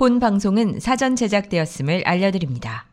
본 0.00 0.18
방송은 0.18 0.80
사전 0.80 1.14
제작되었음을 1.14 2.04
알려드립니다. 2.06 2.86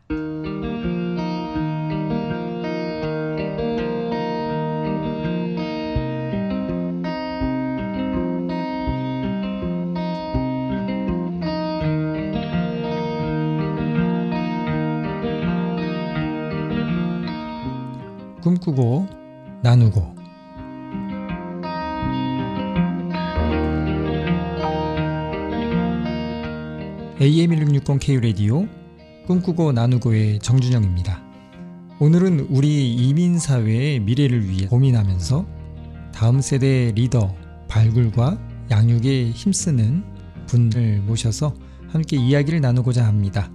꿈꾸고 18.42 19.06
나누고 19.62 20.17
AM1660K 27.28 28.22
라디오 28.22 28.66
꿈꾸고 29.26 29.72
나누고의 29.72 30.38
정준영입니다. 30.38 31.22
오늘은 32.00 32.46
우리 32.48 32.94
이민 32.94 33.38
사회의 33.38 34.00
미래를 34.00 34.48
위해 34.48 34.66
고민하면서 34.66 35.44
다음 36.14 36.40
세대 36.40 36.90
리더 36.94 37.34
발굴과 37.68 38.38
양육에 38.70 39.30
힘쓰는 39.30 40.04
분을 40.46 41.02
모셔서 41.02 41.54
함께 41.88 42.16
이야기를 42.16 42.62
나누고자 42.62 43.04
합니다. 43.06 43.50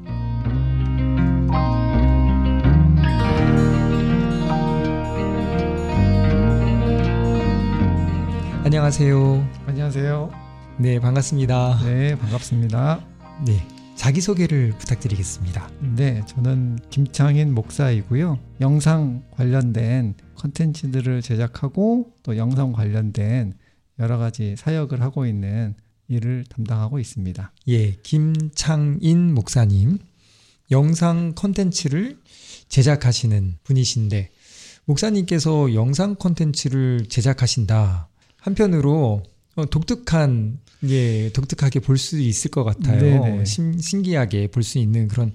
안녕하세요. 8.63 9.47
안녕하세요. 9.65 10.31
네, 10.77 10.99
반갑습니다. 10.99 11.79
네, 11.83 12.15
반갑습니다. 12.17 13.12
네, 13.45 13.67
자기소개를 13.95 14.73
부탁드리겠습니다. 14.77 15.69
네, 15.97 16.23
저는 16.27 16.79
김창인 16.89 17.53
목사이고요. 17.53 18.39
영상 18.61 19.21
관련된 19.31 20.15
컨텐츠들을 20.35 21.21
제작하고 21.21 22.13
또 22.23 22.37
영상 22.37 22.71
관련된 22.71 23.53
여러 23.99 24.17
가지 24.17 24.55
사역을 24.55 25.01
하고 25.01 25.25
있는 25.25 25.75
일을 26.07 26.45
담당하고 26.47 26.99
있습니다. 26.99 27.51
예, 27.67 27.91
김창인 28.03 29.33
목사님. 29.33 29.97
영상 30.71 31.33
컨텐츠를 31.35 32.17
제작하시는 32.69 33.57
분이신데, 33.63 34.29
목사님께서 34.85 35.73
영상 35.73 36.15
컨텐츠를 36.15 37.07
제작하신다. 37.09 38.07
한편으로 38.37 39.23
어, 39.55 39.65
독특한 39.65 40.59
예 40.89 41.29
독특하게 41.31 41.79
볼 41.79 41.97
수 41.97 42.19
있을 42.19 42.51
것 42.51 42.63
같아요. 42.63 43.43
신, 43.45 43.79
신기하게 43.79 44.47
볼 44.47 44.63
수 44.63 44.79
있는 44.79 45.07
그런 45.07 45.31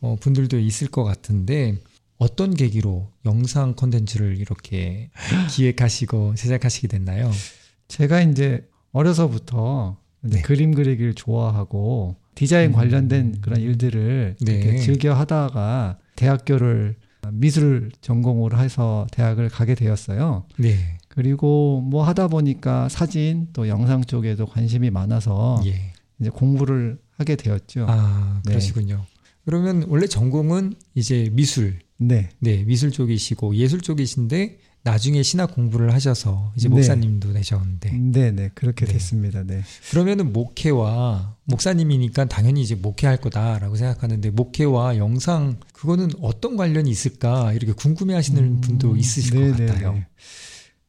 어, 0.00 0.16
분들도 0.20 0.58
있을 0.58 0.88
것 0.88 1.04
같은데 1.04 1.78
어떤 2.18 2.54
계기로 2.54 3.08
영상 3.24 3.74
콘텐츠를 3.74 4.36
이렇게 4.38 5.10
기획하시고 5.50 6.34
제작하시게 6.34 6.88
됐나요? 6.88 7.30
제가 7.88 8.20
이제 8.22 8.66
어려서부터 8.92 9.96
이제 10.26 10.36
네. 10.36 10.42
그림 10.42 10.74
그리기를 10.74 11.14
좋아하고 11.14 12.16
디자인 12.34 12.70
음. 12.70 12.74
관련된 12.74 13.40
그런 13.40 13.60
일들을 13.60 14.36
네. 14.40 14.76
즐겨 14.78 15.14
하다가 15.14 15.98
대학교를 16.16 16.96
미술 17.32 17.90
전공으로 18.00 18.58
해서 18.58 19.06
대학을 19.12 19.48
가게 19.48 19.74
되었어요. 19.74 20.44
네. 20.58 20.98
그리고 21.20 21.82
뭐 21.82 22.02
하다 22.02 22.28
보니까 22.28 22.88
사진 22.88 23.48
또 23.52 23.68
영상 23.68 24.02
쪽에도 24.02 24.46
관심이 24.46 24.88
많아서 24.88 25.62
예. 25.66 25.92
이제 26.18 26.30
공부를 26.30 26.98
하게 27.18 27.36
되었죠. 27.36 27.84
아, 27.90 28.40
네. 28.46 28.52
그러시군요. 28.52 28.96
네. 28.96 29.20
그러면 29.44 29.84
원래 29.88 30.06
전공은 30.06 30.76
이제 30.94 31.28
미술. 31.34 31.80
네. 31.98 32.30
네, 32.38 32.64
미술 32.64 32.90
쪽이시고 32.90 33.56
예술 33.56 33.82
쪽이신데 33.82 34.60
나중에 34.82 35.22
신학 35.22 35.54
공부를 35.54 35.92
하셔서 35.92 36.54
이제 36.56 36.70
네. 36.70 36.76
목사님도 36.76 37.28
네. 37.28 37.34
되셨는데. 37.34 37.90
네, 37.90 38.30
네. 38.30 38.50
그렇게 38.54 38.86
네. 38.86 38.94
됐습니다. 38.94 39.42
네. 39.42 39.60
그러면은 39.90 40.32
목회와 40.32 41.36
목사님이니까 41.44 42.24
당연히 42.28 42.62
이제 42.62 42.76
목회할 42.76 43.18
거다라고 43.18 43.76
생각하는데 43.76 44.30
목회와 44.30 44.96
영상 44.96 45.58
그거는 45.74 46.12
어떤 46.22 46.56
관련이 46.56 46.88
있을까 46.88 47.52
이렇게 47.52 47.74
궁금해 47.74 48.14
하시는 48.14 48.42
음, 48.42 48.60
분도 48.62 48.96
있으실 48.96 49.34
것 49.34 49.58
네, 49.58 49.66
같아요. 49.66 50.02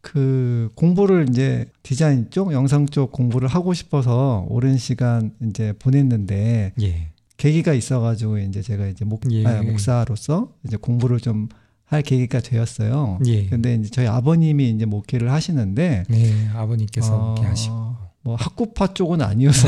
그 0.01 0.69
공부를 0.75 1.27
이제 1.29 1.65
디자인 1.83 2.29
쪽, 2.29 2.53
영상 2.53 2.85
쪽 2.87 3.11
공부를 3.11 3.47
하고 3.47 3.73
싶어서 3.73 4.45
오랜 4.49 4.77
시간 4.77 5.33
이제 5.47 5.73
보냈는데 5.79 6.73
예. 6.81 7.07
계기가 7.37 7.73
있어가지고 7.73 8.39
이제 8.39 8.61
제가 8.61 8.87
이제 8.87 9.05
목, 9.05 9.21
예. 9.31 9.45
아, 9.45 9.61
목사로서 9.61 10.53
이제 10.65 10.77
공부를 10.77 11.19
좀 11.19 11.49
할 11.91 12.01
계기가 12.03 12.39
되었어요. 12.39 13.19
예. 13.25 13.47
근데 13.47 13.75
이제 13.75 13.89
저희 13.89 14.07
아버님이 14.07 14.69
이제 14.69 14.85
목회를 14.85 15.29
하시는데 15.29 16.05
네, 16.07 16.47
아버님께서 16.55 17.13
어, 17.13 17.29
목회 17.35 17.45
하시고 17.45 17.95
뭐 18.21 18.35
학구파 18.35 18.93
쪽은 18.93 19.21
아니어서 19.21 19.67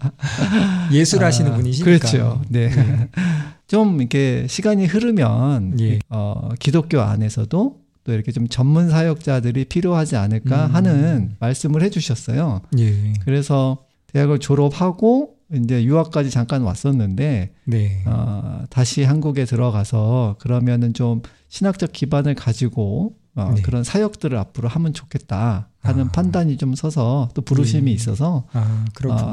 예술 0.92 1.24
하시는 1.24 1.50
아, 1.50 1.56
분이시니까 1.56 1.84
그렇죠. 1.84 2.42
네. 2.50 2.68
네. 2.68 3.08
좀 3.66 4.00
이렇게 4.00 4.46
시간이 4.46 4.84
흐르면 4.84 5.80
예. 5.80 5.98
어, 6.10 6.50
기독교 6.58 7.00
안에서도 7.00 7.80
또 8.04 8.12
이렇게 8.12 8.32
좀 8.32 8.46
전문 8.48 8.90
사역자들이 8.90 9.64
필요하지 9.64 10.16
않을까 10.16 10.66
음. 10.66 10.74
하는 10.74 11.36
말씀을 11.40 11.82
해주셨어요. 11.82 12.60
예. 12.78 13.14
그래서 13.24 13.84
대학을 14.12 14.38
졸업하고 14.38 15.34
이제 15.52 15.84
유학까지 15.84 16.30
잠깐 16.30 16.62
왔었는데 16.62 17.52
네. 17.64 18.02
어, 18.06 18.64
다시 18.70 19.02
한국에 19.02 19.44
들어가서 19.44 20.36
그러면은 20.38 20.94
좀 20.94 21.22
신학적 21.48 21.92
기반을 21.92 22.34
가지고 22.34 23.14
어, 23.36 23.52
네. 23.54 23.62
그런 23.62 23.82
사역들을 23.82 24.36
앞으로 24.38 24.68
하면 24.68 24.92
좋겠다 24.92 25.68
하는 25.80 26.06
아. 26.06 26.12
판단이 26.12 26.56
좀 26.56 26.74
서서 26.74 27.30
또 27.34 27.42
부르심이 27.42 27.86
네. 27.86 27.92
있어서 27.92 28.46
아, 28.52 28.84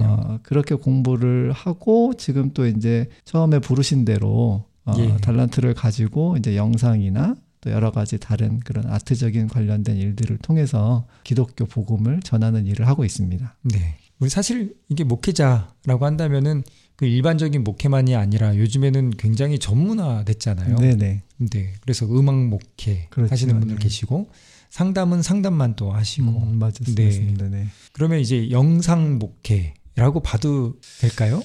어, 0.03 0.40
그렇게 0.42 0.76
공부를 0.76 1.52
하고 1.52 2.14
지금 2.18 2.52
또 2.53 2.66
이제 2.66 3.08
처음에 3.26 3.59
부르신 3.59 4.06
대로 4.06 4.66
어, 4.86 4.94
예. 4.98 5.18
달란트를 5.18 5.76
가지고 5.76 6.38
이제 6.38 6.56
영상이나 6.56 7.36
또 7.61 7.72
여러 7.72 7.91
가지 7.91 8.17
다른 8.17 8.59
그런 8.59 8.88
아트적인 8.88 9.47
관련된 9.47 9.97
일들을 9.97 10.39
통해서 10.39 11.07
기독교 11.23 11.66
복음을 11.66 12.19
전하는 12.22 12.66
일을 12.66 12.88
하고 12.88 13.05
있습니다. 13.05 13.55
네. 13.63 13.95
우리 14.19 14.29
사실 14.29 14.75
이게 14.89 15.03
목회자라고 15.03 16.05
한다면은 16.05 16.63
그 16.95 17.05
일반적인 17.05 17.63
목회만이 17.63 18.16
아니라 18.16 18.55
요즘에는 18.57 19.11
굉장히 19.11 19.57
전문화 19.57 20.23
됐잖아요. 20.23 20.75
네네. 20.75 21.23
네. 21.38 21.73
그래서 21.81 22.05
음악 22.05 22.35
목회 22.47 23.07
그렇죠. 23.09 23.31
하시는 23.31 23.59
분들 23.59 23.78
네. 23.78 23.83
계시고 23.83 24.29
상담은 24.69 25.22
상담만 25.22 25.75
또 25.75 25.91
하시고. 25.91 26.29
음, 26.29 26.59
맞습니다. 26.59 27.49
네. 27.49 27.49
네. 27.49 27.67
그러면 27.91 28.19
이제 28.19 28.49
영상 28.51 29.19
목회라고 29.19 30.22
봐도 30.22 30.79
될까요? 30.99 31.41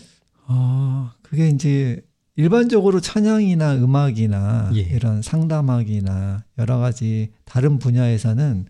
아, 0.46 1.14
그게 1.22 1.48
이제 1.48 2.02
일반적으로 2.36 3.00
찬양이나 3.00 3.76
음악이나 3.76 4.70
예. 4.74 4.80
이런 4.80 5.22
상담학이나 5.22 6.44
여러 6.58 6.78
가지 6.78 7.32
다른 7.44 7.78
분야에서는 7.78 8.66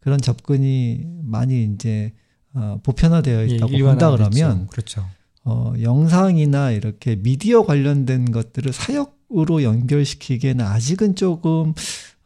그런 0.00 0.20
접근이 0.20 1.04
많이 1.22 1.64
이제 1.64 2.12
어, 2.54 2.80
보편화되어 2.82 3.42
예, 3.42 3.46
있다고 3.46 3.72
예, 3.74 3.82
본다 3.82 4.10
그러면 4.10 4.66
그렇죠. 4.68 5.06
어, 5.44 5.74
영상이나 5.80 6.70
이렇게 6.70 7.16
미디어 7.16 7.64
관련된 7.64 8.30
것들을 8.32 8.72
사역으로 8.72 9.62
연결시키기에는 9.62 10.64
아직은 10.64 11.14
조금 11.14 11.74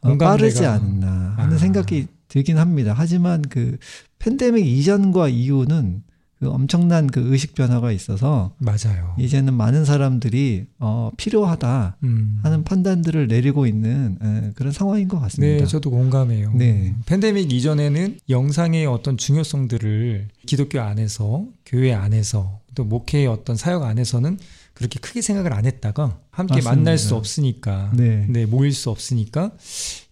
어, 0.01 0.17
빠르지 0.17 0.65
않나 0.65 1.35
하는 1.37 1.55
아. 1.55 1.57
생각이 1.57 2.07
들긴 2.29 2.57
합니다. 2.57 2.93
하지만 2.95 3.41
그 3.41 3.77
팬데믹 4.19 4.65
이전과 4.65 5.29
이후는 5.29 6.03
그 6.39 6.49
엄청난 6.49 7.07
그 7.07 7.31
의식 7.31 7.55
변화가 7.55 7.91
있어서 7.93 8.53
맞아요. 8.57 9.15
이제는 9.17 9.53
많은 9.53 9.85
사람들이 9.85 10.65
어, 10.79 11.09
필요하다 11.15 11.97
음. 12.03 12.39
하는 12.43 12.63
판단들을 12.63 13.27
내리고 13.27 13.65
있는 13.65 14.17
에, 14.21 14.51
그런 14.55 14.73
상황인 14.73 15.07
것 15.07 15.19
같습니다. 15.21 15.63
네, 15.63 15.65
저도 15.65 15.91
공감해요. 15.91 16.51
네. 16.53 16.93
팬데믹 17.05 17.51
이전에는 17.53 18.19
영상의 18.29 18.85
어떤 18.85 19.17
중요성들을 19.17 20.27
기독교 20.45 20.81
안에서 20.81 21.45
교회 21.65 21.93
안에서 21.93 22.59
또 22.75 22.83
목회의 22.83 23.27
어떤 23.27 23.55
사역 23.55 23.83
안에서는 23.83 24.37
그렇게 24.73 24.99
크게 24.99 25.21
생각을 25.21 25.53
안 25.53 25.65
했다가 25.65 26.19
함께 26.31 26.55
맞습니다. 26.55 26.69
만날 26.75 26.97
수 26.97 27.15
없으니까 27.15 27.93
네. 27.95 28.25
네. 28.29 28.45
모일 28.45 28.73
수 28.73 28.89
없으니까 28.89 29.51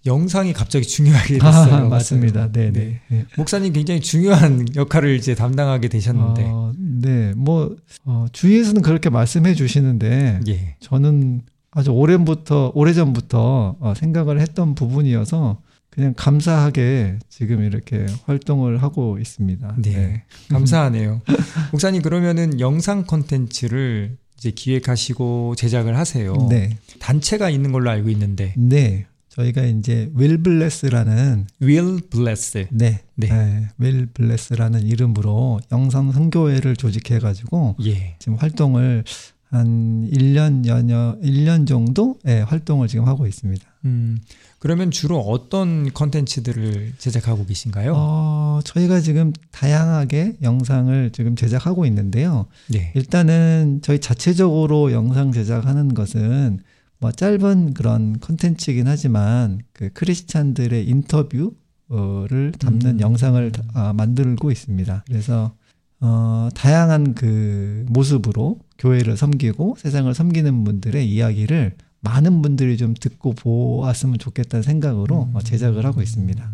영상이 0.05 0.53
갑자기 0.53 0.85
중요하게 0.85 1.35
됐어요. 1.35 1.75
아, 1.75 1.79
맞습니다. 1.89 2.51
네, 2.51 2.71
네, 2.71 2.99
네. 3.07 3.25
목사님 3.37 3.73
굉장히 3.73 4.01
중요한 4.01 4.65
역할을 4.75 5.15
이제 5.15 5.35
담당하게 5.35 5.87
되셨는데. 5.87 6.43
어, 6.45 6.73
네, 6.77 7.33
뭐 7.35 7.75
어, 8.05 8.25
주위에서는 8.31 8.81
그렇게 8.81 9.09
말씀해 9.09 9.53
주시는데 9.55 10.41
예. 10.47 10.75
저는 10.79 11.41
아주 11.71 11.91
오래부터 11.91 12.71
오래전부터 12.75 13.77
어, 13.79 13.93
생각을 13.95 14.39
했던 14.39 14.75
부분이어서 14.75 15.61
그냥 15.89 16.13
감사하게 16.17 17.19
지금 17.29 17.63
이렇게 17.63 18.05
활동을 18.25 18.81
하고 18.81 19.19
있습니다. 19.19 19.75
네. 19.77 19.91
네. 19.91 20.23
감사하네요. 20.49 21.21
목사님 21.71 22.01
그러면은 22.01 22.59
영상 22.59 23.03
콘텐츠를 23.05 24.17
이제 24.37 24.51
기획하시고 24.51 25.53
제작을 25.55 25.95
하세요. 25.95 26.33
네. 26.49 26.77
단체가 26.99 27.49
있는 27.49 27.71
걸로 27.71 27.91
알고 27.91 28.09
있는데. 28.09 28.53
네. 28.57 29.05
저희가 29.33 29.63
이제 29.63 30.11
Will 30.15 30.37
Bless라는 30.43 31.47
Will 31.61 32.01
Bless. 32.09 32.67
네. 32.69 33.01
네. 33.15 33.27
네. 33.27 33.67
Will 33.81 34.07
Bless라는 34.13 34.83
이름으로 34.83 35.59
영상 35.71 36.11
선교회를 36.11 36.75
조직해 36.75 37.17
가지고 37.17 37.75
예. 37.83 38.15
지금 38.19 38.35
활동을 38.35 39.03
한 39.49 40.07
1년 40.11 40.67
연여 40.67 41.17
1년 41.23 41.67
정도 41.67 42.17
예, 42.27 42.41
활동을 42.41 42.87
지금 42.87 43.07
하고 43.07 43.25
있습니다. 43.25 43.65
음. 43.85 44.19
그러면 44.59 44.91
주로 44.91 45.19
어떤 45.19 45.91
컨텐츠들을 45.91 46.93
제작하고 46.97 47.45
계신가요? 47.45 47.93
어, 47.95 48.59
저희가 48.63 49.01
지금 49.01 49.33
다양하게 49.51 50.37
영상을 50.41 51.09
지금 51.11 51.35
제작하고 51.35 51.85
있는데요. 51.87 52.45
네. 52.67 52.91
일단은 52.95 53.79
저희 53.83 53.99
자체적으로 53.99 54.91
영상 54.91 55.31
제작하는 55.31 55.93
것은 55.93 56.61
뭐 57.03 57.11
짧은 57.11 57.73
그런 57.73 58.17
컨텐츠이긴 58.21 58.87
하지만 58.87 59.59
그 59.73 59.89
크리스찬들의 59.91 60.87
인터뷰를 60.87 62.53
담는 62.57 62.91
음. 62.91 62.99
영상을 63.01 63.51
아, 63.73 63.91
만들고 63.91 64.49
있습니다. 64.49 65.03
그래서 65.05 65.53
어, 65.99 66.47
다양한 66.55 67.13
그 67.13 67.85
모습으로 67.89 68.59
교회를 68.77 69.17
섬기고 69.17 69.75
세상을 69.79 70.13
섬기는 70.13 70.63
분들의 70.63 71.05
이야기를 71.05 71.75
많은 71.99 72.41
분들이 72.41 72.77
좀 72.77 72.93
듣고 72.93 73.33
보았으면 73.33 74.17
좋겠다는 74.17 74.63
생각으로 74.63 75.23
음. 75.23 75.39
제작을 75.43 75.85
하고 75.85 76.01
있습니다. 76.01 76.51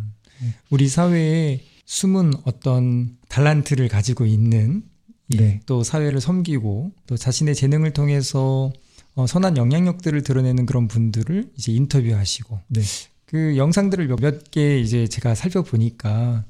우리 0.72 0.88
사회에 0.88 1.62
숨은 1.86 2.34
어떤 2.46 3.18
달란트를 3.28 3.88
가지고 3.88 4.25
있는 4.25 4.81
네. 5.28 5.60
또 5.68 5.84
사회를 5.84 6.19
섬기고 6.22 6.92
또 7.06 7.18
자신의 7.18 7.54
재능을 7.54 7.94
통해서 7.94 8.74
어, 9.15 9.27
선한 9.27 9.57
영향력들을 9.57 10.21
드러내는 10.23 10.65
그런 10.65 10.88
분들을 10.88 11.51
이제 11.57 11.71
인터뷰하시고 11.71 12.59
네. 12.67 12.81
그 13.25 13.57
영상들을 13.57 14.07
몇개 14.19 14.79
이제 14.79 15.07
제가 15.07 15.35
살펴보니까 15.35 16.45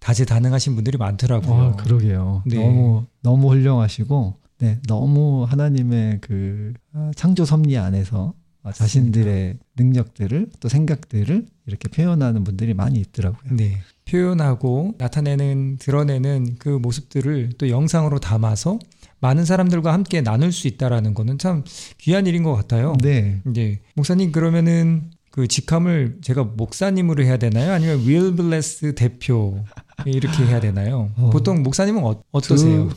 다재다능하신 0.00 0.74
분들이 0.74 0.96
많더라고요. 0.96 1.54
아, 1.54 1.76
그러게요. 1.76 2.42
네. 2.46 2.56
너무 2.56 3.06
너무 3.22 3.50
훌륭하시고 3.50 4.36
네, 4.58 4.80
너무 4.86 5.44
하나님의 5.44 6.18
그 6.20 6.72
아, 6.92 7.10
창조 7.14 7.44
섭리 7.44 7.76
안에서 7.78 8.34
자신들의 8.74 9.58
능력들을 9.76 10.50
또 10.60 10.68
생각들을 10.68 11.46
이렇게 11.66 11.88
표현하는 11.88 12.44
분들이 12.44 12.74
많이 12.74 12.98
있더라고요. 13.00 13.56
네. 13.56 13.78
표현하고 14.04 14.94
나타내는 14.98 15.78
드러내는 15.78 16.56
그 16.58 16.68
모습들을 16.68 17.52
또 17.58 17.68
영상으로 17.68 18.18
담아서 18.18 18.78
많은 19.20 19.44
사람들과 19.44 19.92
함께 19.92 20.22
나눌 20.22 20.52
수 20.52 20.68
있다라는 20.68 21.14
거는 21.14 21.38
참 21.38 21.64
귀한 21.98 22.26
일인 22.26 22.42
것 22.42 22.54
같아요. 22.54 22.94
네. 23.02 23.40
이제 23.50 23.80
목사님 23.94 24.32
그러면은 24.32 25.10
그 25.30 25.46
직함을 25.46 26.18
제가 26.22 26.44
목사님으로 26.44 27.22
해야 27.24 27.36
되나요? 27.36 27.72
아니면 27.72 28.00
윌 28.04 28.34
블레스 28.34 28.94
대표 28.94 29.64
이렇게 30.04 30.44
해야 30.44 30.60
되나요? 30.60 31.10
어, 31.16 31.30
보통 31.30 31.62
목사님은 31.62 32.02
어, 32.02 32.20
어떠세요? 32.32 32.88
두, 32.88 32.94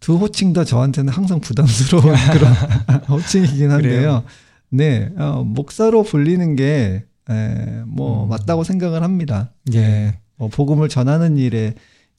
두 0.00 0.16
호칭 0.16 0.52
다 0.52 0.64
저한테는 0.64 1.12
항상 1.12 1.40
부담스러운 1.40 2.04
그런 2.32 2.52
호칭이긴 3.08 3.70
한데요. 3.70 4.24
네, 4.70 5.12
어, 5.16 5.44
목사로 5.44 6.02
불리는 6.02 6.56
게, 6.56 7.04
에, 7.30 7.82
뭐, 7.86 8.24
음. 8.24 8.28
맞다고 8.28 8.64
생각을 8.64 9.04
합니다. 9.04 9.52
예. 9.72 9.80
네, 9.80 10.20
뭐 10.36 10.48
복음을 10.48 10.88
전하는 10.88 11.36
일에 11.36 11.74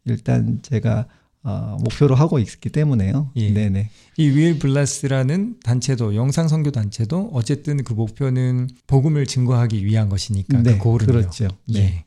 일단 0.06 0.60
제가 0.62 1.08
어, 1.46 1.78
목표로 1.84 2.16
하고 2.16 2.40
있기 2.40 2.70
때문에요. 2.70 3.30
예. 3.36 3.52
네네. 3.52 3.90
이윌 4.18 4.58
블라스라는 4.58 5.58
단체도 5.64 6.16
영상 6.16 6.48
선교 6.48 6.72
단체도 6.72 7.30
어쨌든 7.34 7.84
그 7.84 7.94
목표는 7.94 8.68
복음을 8.88 9.28
증거하기 9.28 9.86
위한 9.86 10.10
것이니까 10.10 10.64
네, 10.64 10.74
그 10.74 10.80
고른요. 10.80 11.06
그렇죠. 11.08 11.48
네. 11.68 11.80
예. 11.80 12.06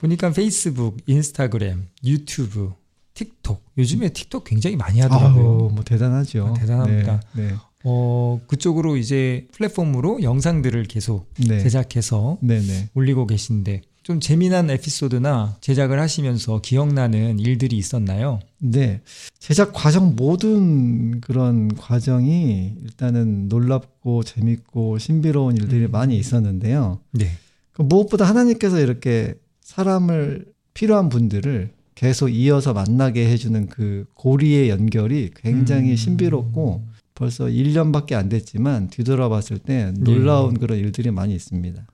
보니까 0.00 0.32
페이스북, 0.32 0.96
인스타그램, 1.06 1.86
유튜브, 2.04 2.72
틱톡 3.14 3.62
요즘에 3.78 4.08
틱톡 4.08 4.42
굉장히 4.42 4.74
많이 4.74 4.98
하더라고요. 5.00 5.44
아우, 5.44 5.70
뭐 5.72 5.84
대단하죠. 5.84 6.48
아, 6.48 6.54
대단합니다. 6.54 7.22
네, 7.36 7.46
네. 7.50 7.54
어 7.84 8.40
그쪽으로 8.48 8.96
이제 8.96 9.46
플랫폼으로 9.52 10.22
영상들을 10.22 10.82
계속 10.84 11.32
네. 11.46 11.60
제작해서. 11.62 12.38
올리고 12.94 13.28
계신데 13.28 13.82
좀 14.04 14.20
재미난 14.20 14.68
에피소드나 14.68 15.56
제작을 15.62 15.98
하시면서 15.98 16.60
기억나는 16.60 17.38
일들이 17.38 17.78
있었나요? 17.78 18.38
네. 18.58 19.00
제작 19.38 19.72
과정 19.72 20.14
모든 20.14 21.22
그런 21.22 21.74
과정이 21.74 22.74
일단은 22.82 23.48
놀랍고 23.48 24.22
재밌고 24.22 24.98
신비로운 24.98 25.56
일들이 25.56 25.86
음. 25.86 25.90
많이 25.90 26.18
있었는데요. 26.18 27.00
네. 27.12 27.30
그 27.72 27.80
무엇보다 27.80 28.26
하나님께서 28.26 28.78
이렇게 28.78 29.36
사람을 29.62 30.52
필요한 30.74 31.08
분들을 31.08 31.72
계속 31.94 32.28
이어서 32.28 32.74
만나게 32.74 33.26
해주는 33.30 33.68
그 33.68 34.04
고리의 34.12 34.68
연결이 34.68 35.30
굉장히 35.34 35.92
음. 35.92 35.96
신비롭고 35.96 36.84
벌써 37.14 37.44
1년밖에 37.44 38.14
안 38.14 38.28
됐지만 38.28 38.88
뒤돌아봤을 38.88 39.58
때 39.58 39.92
놀라운 39.96 40.54
네. 40.54 40.60
그런 40.60 40.78
일들이 40.78 41.10
많이 41.10 41.34
있습니다. 41.34 41.86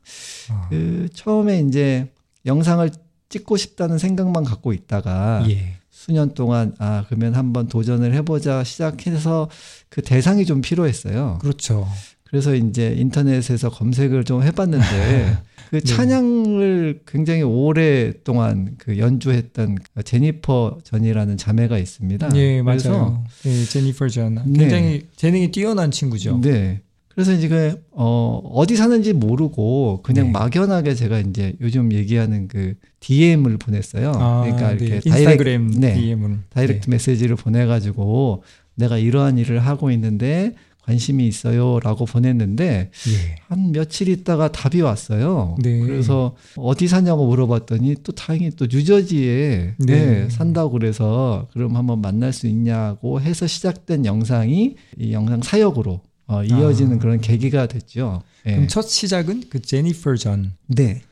아. 0.50 0.66
그 0.70 1.08
처음에 1.12 1.60
이제 1.60 2.10
영상을 2.46 2.90
찍고 3.28 3.56
싶다는 3.56 3.98
생각만 3.98 4.44
갖고 4.44 4.72
있다가 4.72 5.44
예. 5.50 5.76
수년 5.90 6.32
동안 6.32 6.74
아 6.78 7.04
그러면 7.06 7.34
한번 7.34 7.68
도전을 7.68 8.14
해보자 8.14 8.64
시작해서 8.64 9.50
그 9.90 10.00
대상이 10.00 10.46
좀 10.46 10.62
필요했어요. 10.62 11.38
그렇죠. 11.40 11.86
그래서 12.24 12.54
이제 12.54 12.94
인터넷에서 12.96 13.68
검색을 13.68 14.24
좀 14.24 14.42
해봤는데 14.42 15.38
그 15.70 15.76
네. 15.76 15.84
찬양을 15.84 17.02
굉장히 17.06 17.42
오랫동안 17.42 18.74
그 18.76 18.98
연주했던 18.98 19.78
제니퍼 20.04 20.78
전이라는 20.82 21.36
자매가 21.36 21.78
있습니다. 21.78 22.28
네, 22.30 22.60
맞아요. 22.60 23.22
네, 23.44 23.64
제니퍼 23.64 24.08
전. 24.08 24.34
네. 24.46 24.58
굉장히 24.58 24.84
네. 24.84 25.02
재능이 25.14 25.52
뛰어난 25.52 25.92
친구죠. 25.92 26.40
네. 26.40 26.80
그래서 27.14 27.32
이제 27.32 27.46
그, 27.46 27.80
어, 27.92 28.40
어디 28.52 28.74
사는지 28.74 29.12
모르고 29.12 30.00
그냥 30.02 30.26
네. 30.26 30.32
막연하게 30.32 30.96
제가 30.96 31.20
이제 31.20 31.54
요즘 31.60 31.92
얘기하는 31.92 32.48
그 32.48 32.74
DM을 32.98 33.56
보냈어요. 33.58 34.10
아, 34.16 34.42
그러니까 34.42 34.72
이렇게 34.72 34.98
네. 34.98 35.00
인스타그램 35.04 35.70
direct, 35.70 36.00
DM을. 36.00 36.38
direct 36.48 36.86
네. 36.86 36.90
메시지를 36.90 37.36
보내 37.36 37.66
가지고 37.66 38.42
내가 38.74 38.98
이러한 38.98 39.38
일을 39.38 39.60
하고 39.60 39.92
있는데 39.92 40.56
관심이 40.90 41.28
있어요라고 41.28 42.04
보냈는데 42.04 42.90
예. 42.90 43.34
한 43.46 43.70
며칠 43.70 44.08
있다가 44.08 44.50
답이 44.50 44.80
왔어요. 44.80 45.56
네. 45.62 45.78
그래서 45.78 46.34
어디 46.56 46.88
사냐고 46.88 47.28
물어봤더니 47.28 47.96
또 48.02 48.10
다행히 48.12 48.50
또 48.50 48.66
뉴저지에 48.68 49.74
네. 49.78 49.86
네, 49.86 50.28
산다고 50.28 50.72
그래서 50.72 51.46
그럼 51.52 51.76
한번 51.76 52.00
만날 52.00 52.32
수 52.32 52.48
있냐고 52.48 53.20
해서 53.20 53.46
시작된 53.46 54.04
영상이 54.04 54.74
이 54.98 55.12
영상 55.12 55.42
사역으로 55.42 56.00
어, 56.26 56.44
이어지는 56.44 56.96
아. 56.96 56.98
그런 56.98 57.20
계기가 57.20 57.66
됐죠. 57.66 58.22
그럼 58.42 58.62
예. 58.62 58.66
첫 58.66 58.82
시작은 58.82 59.44
그 59.48 59.62
제니퍼 59.62 60.16
전. 60.16 60.52
네. 60.66 61.02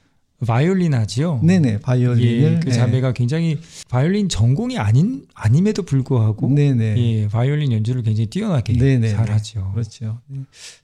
바이올린 0.47 0.95
하지요. 0.95 1.41
네네 1.43 1.81
바이올린을 1.81 2.55
예, 2.55 2.61
그 2.61 2.71
자매가 2.71 3.09
네. 3.09 3.15
굉장히 3.15 3.59
바이올린 3.89 4.29
전공이 4.29 4.79
아닌 4.79 5.27
아님에도 5.35 5.83
불구하고 5.83 6.49
네네 6.49 6.97
예, 6.97 7.29
바이올린 7.29 7.73
연주를 7.73 8.03
굉장히 8.03 8.27
뛰어나게 8.27 8.73
네네. 8.75 9.09
잘하죠. 9.09 9.73
그렇죠. 9.73 10.21
네. 10.29 10.41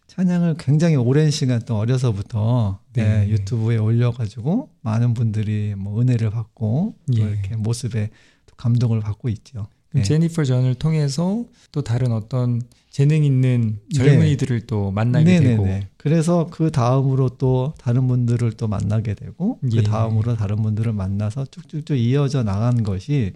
찬양을 0.08 0.56
굉장히 0.58 0.96
오랜 0.96 1.30
시간 1.30 1.60
또 1.64 1.76
어려서부터 1.76 2.78
네. 2.92 3.02
네, 3.02 3.28
유튜브에 3.30 3.76
올려가지고 3.76 4.70
많은 4.80 5.14
분들이 5.14 5.74
뭐 5.76 6.00
은혜를 6.00 6.30
받고 6.30 6.94
예. 7.16 7.20
이렇게 7.20 7.56
모습에 7.56 8.10
감동을 8.56 9.00
받고 9.00 9.28
있죠. 9.30 9.66
네. 9.92 10.02
제니퍼 10.02 10.44
전을 10.44 10.74
통해서 10.74 11.44
또 11.70 11.82
다른 11.82 12.12
어떤 12.12 12.62
재능 12.94 13.24
있는 13.24 13.80
젊은이들을 13.92 14.60
네. 14.60 14.66
또 14.68 14.92
만나게 14.92 15.24
네네네. 15.40 15.56
되고 15.56 15.80
그래서 15.96 16.46
그 16.48 16.70
다음으로 16.70 17.30
또 17.30 17.74
다른 17.76 18.06
분들을 18.06 18.52
또 18.52 18.68
만나게 18.68 19.14
되고 19.14 19.58
그 19.58 19.68
예. 19.72 19.78
그 19.78 19.82
다음으로 19.82 20.36
다른 20.36 20.62
분들을 20.62 20.92
만나서 20.92 21.46
쭉쭉쭉 21.46 21.98
이어져 21.98 22.44
나간 22.44 22.84
것이 22.84 23.32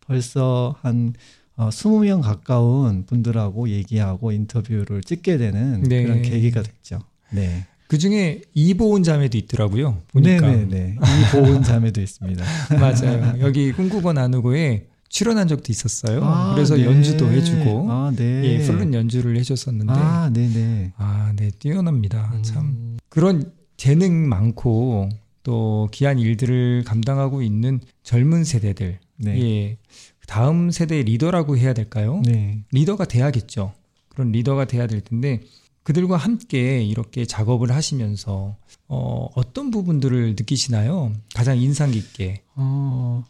벌써 0.00 0.76
한 0.80 1.12
어, 1.56 1.68
20명 1.68 2.22
가까운 2.22 3.04
분들하고 3.04 3.68
얘기하고 3.68 4.32
인터뷰를 4.32 5.02
찍게 5.02 5.36
되는 5.36 5.82
네. 5.82 6.04
그런 6.04 6.22
계기가 6.22 6.62
됐죠. 6.62 7.00
네. 7.32 7.66
그 7.88 7.98
중에 7.98 8.40
이보은 8.54 9.02
자매도 9.02 9.36
있더라고요. 9.36 10.00
보니까. 10.08 10.46
네네네. 10.46 10.96
이보은 11.36 11.62
자매도 11.64 12.00
있습니다. 12.00 12.42
맞아요. 12.80 13.34
여기 13.40 13.72
꿈꾸고 13.76 14.14
나누고에 14.14 14.86
출연한 15.12 15.46
적도 15.46 15.70
있었어요. 15.70 16.24
아, 16.24 16.54
그래서 16.54 16.74
네. 16.74 16.86
연주도 16.86 17.30
해주고 17.30 17.92
아, 17.92 18.10
네. 18.16 18.44
예, 18.44 18.58
플룻 18.66 18.94
연주를 18.94 19.36
해줬었는데 19.36 19.92
아, 19.92 20.30
네네. 20.32 20.94
아, 20.96 21.34
네, 21.36 21.50
뛰어납니다. 21.50 22.32
음. 22.34 22.42
참 22.42 22.96
그런 23.10 23.52
재능 23.76 24.26
많고 24.30 25.10
또 25.42 25.88
귀한 25.92 26.18
일들을 26.18 26.84
감당하고 26.84 27.42
있는 27.42 27.80
젊은 28.02 28.42
세대들, 28.42 29.00
네. 29.16 29.40
예, 29.42 29.78
다음 30.26 30.70
세대의 30.70 31.04
리더라고 31.04 31.58
해야 31.58 31.74
될까요? 31.74 32.22
네. 32.24 32.64
리더가 32.72 33.04
돼야겠죠. 33.04 33.74
그런 34.08 34.32
리더가 34.32 34.64
돼야 34.64 34.86
될 34.86 35.02
텐데 35.02 35.42
그들과 35.82 36.16
함께 36.16 36.82
이렇게 36.82 37.26
작업을 37.26 37.70
하시면서 37.70 38.56
어, 38.88 39.28
어떤 39.34 39.70
부분들을 39.70 40.30
느끼시나요? 40.30 41.12
가장 41.34 41.58
인상 41.58 41.90
깊게. 41.90 42.44
어, 42.54 43.24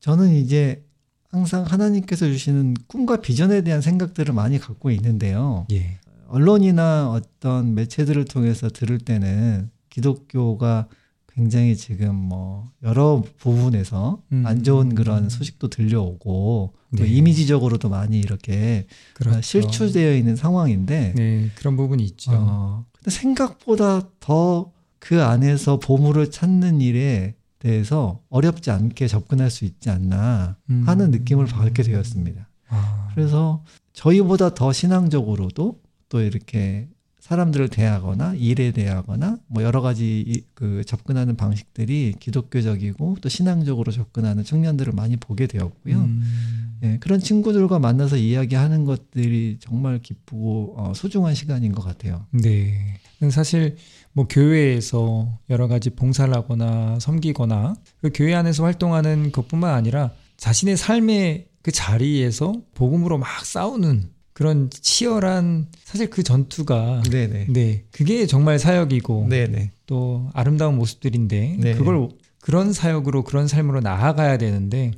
저는 0.00 0.34
이제 0.34 0.87
항상 1.30 1.64
하나님께서 1.64 2.26
주시는 2.26 2.74
꿈과 2.86 3.20
비전에 3.20 3.62
대한 3.62 3.80
생각들을 3.80 4.32
많이 4.34 4.58
갖고 4.58 4.90
있는데요. 4.90 5.66
예. 5.72 5.98
언론이나 6.28 7.10
어떤 7.10 7.74
매체들을 7.74 8.24
통해서 8.26 8.68
들을 8.68 8.98
때는 8.98 9.70
기독교가 9.90 10.88
굉장히 11.34 11.76
지금 11.76 12.14
뭐 12.14 12.70
여러 12.82 13.22
부분에서 13.38 14.22
음. 14.32 14.44
안 14.46 14.62
좋은 14.64 14.94
그런 14.94 15.28
소식도 15.28 15.68
들려오고 15.68 16.74
네. 16.90 16.98
또 17.02 17.06
이미지적으로도 17.06 17.88
많이 17.88 18.18
이렇게 18.18 18.86
그렇죠. 19.14 19.40
실추되어 19.40 20.16
있는 20.16 20.34
상황인데 20.34 21.14
네, 21.16 21.50
그런 21.54 21.76
부분이 21.76 22.02
있죠. 22.04 22.32
어, 22.34 22.84
근데 22.92 23.10
생각보다 23.10 24.08
더 24.18 24.72
그 24.98 25.22
안에서 25.22 25.78
보물을 25.78 26.30
찾는 26.30 26.80
일에 26.80 27.34
대해서 27.58 28.20
어렵지 28.30 28.70
않게 28.70 29.08
접근할 29.08 29.50
수 29.50 29.64
있지 29.64 29.90
않나 29.90 30.56
하는 30.86 31.06
음. 31.06 31.10
느낌을 31.10 31.46
받게 31.46 31.82
되었습니다. 31.82 32.48
아. 32.68 33.10
그래서 33.14 33.64
저희보다 33.92 34.54
더 34.54 34.72
신앙적으로도 34.72 35.80
또 36.08 36.20
이렇게 36.20 36.88
사람들을 37.20 37.68
대하거나 37.68 38.34
일에 38.36 38.70
대하거나 38.70 39.38
뭐 39.48 39.62
여러 39.62 39.82
가지 39.82 40.44
그 40.54 40.82
접근하는 40.84 41.36
방식들이 41.36 42.14
기독교적이고 42.18 43.18
또 43.20 43.28
신앙적으로 43.28 43.92
접근하는 43.92 44.44
청년들을 44.44 44.94
많이 44.94 45.16
보게 45.16 45.46
되었고요. 45.46 45.96
음. 45.96 46.78
예, 46.84 46.96
그런 47.00 47.20
친구들과 47.20 47.80
만나서 47.80 48.16
이야기하는 48.16 48.84
것들이 48.84 49.58
정말 49.60 49.98
기쁘고 49.98 50.74
어, 50.78 50.92
소중한 50.94 51.34
시간인 51.34 51.72
것 51.72 51.82
같아요. 51.82 52.24
네. 52.30 52.98
사실 53.30 53.76
뭐 54.18 54.26
교회에서 54.26 55.38
여러 55.48 55.68
가지 55.68 55.90
봉사를 55.90 56.34
하거나 56.34 56.98
섬기거나 56.98 57.74
그 58.02 58.10
교회 58.12 58.34
안에서 58.34 58.64
활동하는 58.64 59.30
것뿐만 59.30 59.72
아니라 59.72 60.10
자신의 60.36 60.76
삶의 60.76 61.46
그 61.62 61.70
자리에서 61.70 62.52
복음으로 62.74 63.18
막 63.18 63.46
싸우는 63.46 64.10
그런 64.32 64.70
치열한 64.70 65.68
사실 65.84 66.10
그 66.10 66.24
전투가 66.24 67.02
네네. 67.08 67.46
네 67.50 67.84
그게 67.92 68.26
정말 68.26 68.58
사역이고 68.58 69.28
네네. 69.28 69.70
또 69.86 70.28
아름다운 70.34 70.74
모습들인데 70.74 71.56
네 71.60 71.74
그걸 71.74 72.08
그런 72.40 72.72
사역으로 72.72 73.22
그런 73.22 73.46
삶으로 73.46 73.78
나아가야 73.78 74.36
되는데 74.38 74.90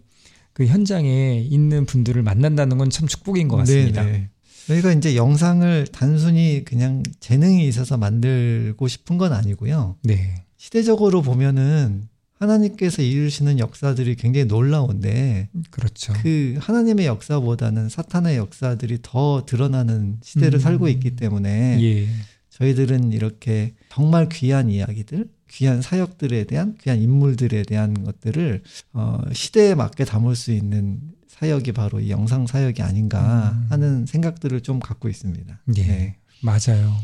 그 0.54 0.64
현장에 0.64 1.46
있는 1.46 1.84
분들을 1.84 2.22
만난다는 2.22 2.78
건 2.78 2.88
참 2.88 3.06
축복인 3.06 3.48
것 3.48 3.56
같습니다. 3.58 4.02
네네. 4.02 4.30
저희가 4.70 4.92
이제 4.92 5.16
영상을 5.16 5.86
단순히 5.90 6.62
그냥 6.64 7.02
재능이 7.18 7.66
있어서 7.66 7.96
만들고 7.96 8.86
싶은 8.86 9.18
건 9.18 9.32
아니고요. 9.32 9.96
네. 10.02 10.44
시대적으로 10.56 11.22
보면은 11.22 12.08
하나님께서 12.38 13.02
이루시는 13.02 13.58
역사들이 13.58 14.14
굉장히 14.14 14.46
놀라운데 14.46 15.48
그렇죠. 15.70 16.12
그 16.22 16.56
하나님의 16.60 17.06
역사보다는 17.06 17.88
사탄의 17.88 18.36
역사들이 18.36 19.00
더 19.02 19.44
드러나는 19.44 20.18
시대를 20.22 20.58
음. 20.58 20.60
살고 20.60 20.88
있기 20.88 21.16
때문에 21.16 21.82
예. 21.82 22.08
저희들은 22.50 23.12
이렇게 23.12 23.74
정말 23.90 24.28
귀한 24.28 24.70
이야기들, 24.70 25.28
귀한 25.48 25.82
사역들에 25.82 26.44
대한 26.44 26.76
귀한 26.80 27.00
인물들에 27.00 27.62
대한 27.64 28.04
것들을 28.04 28.62
어, 28.92 29.20
시대에 29.32 29.74
맞게 29.74 30.04
담을 30.04 30.36
수 30.36 30.52
있는 30.52 31.00
사역이 31.40 31.72
바로 31.72 32.00
이 32.00 32.10
영상 32.10 32.46
사역이 32.46 32.82
아닌가 32.82 33.52
음. 33.54 33.66
하는 33.70 34.06
생각들을 34.06 34.60
좀 34.60 34.78
갖고 34.78 35.08
있습니다. 35.08 35.58
예. 35.76 35.82
네. 35.82 36.16
맞아요. 36.42 36.94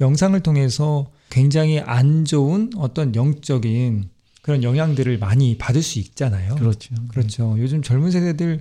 영상을 0.00 0.38
통해서 0.40 1.10
굉장히 1.28 1.78
안 1.78 2.24
좋은 2.24 2.70
어떤 2.76 3.14
영적인 3.14 4.08
그런 4.42 4.64
영향들을 4.64 5.18
많이 5.18 5.56
받을 5.56 5.82
수 5.82 6.00
있잖아요. 6.00 6.56
그렇죠. 6.56 6.94
그렇죠. 7.08 7.54
네. 7.54 7.62
요즘 7.62 7.80
젊은 7.82 8.10
세대들 8.10 8.60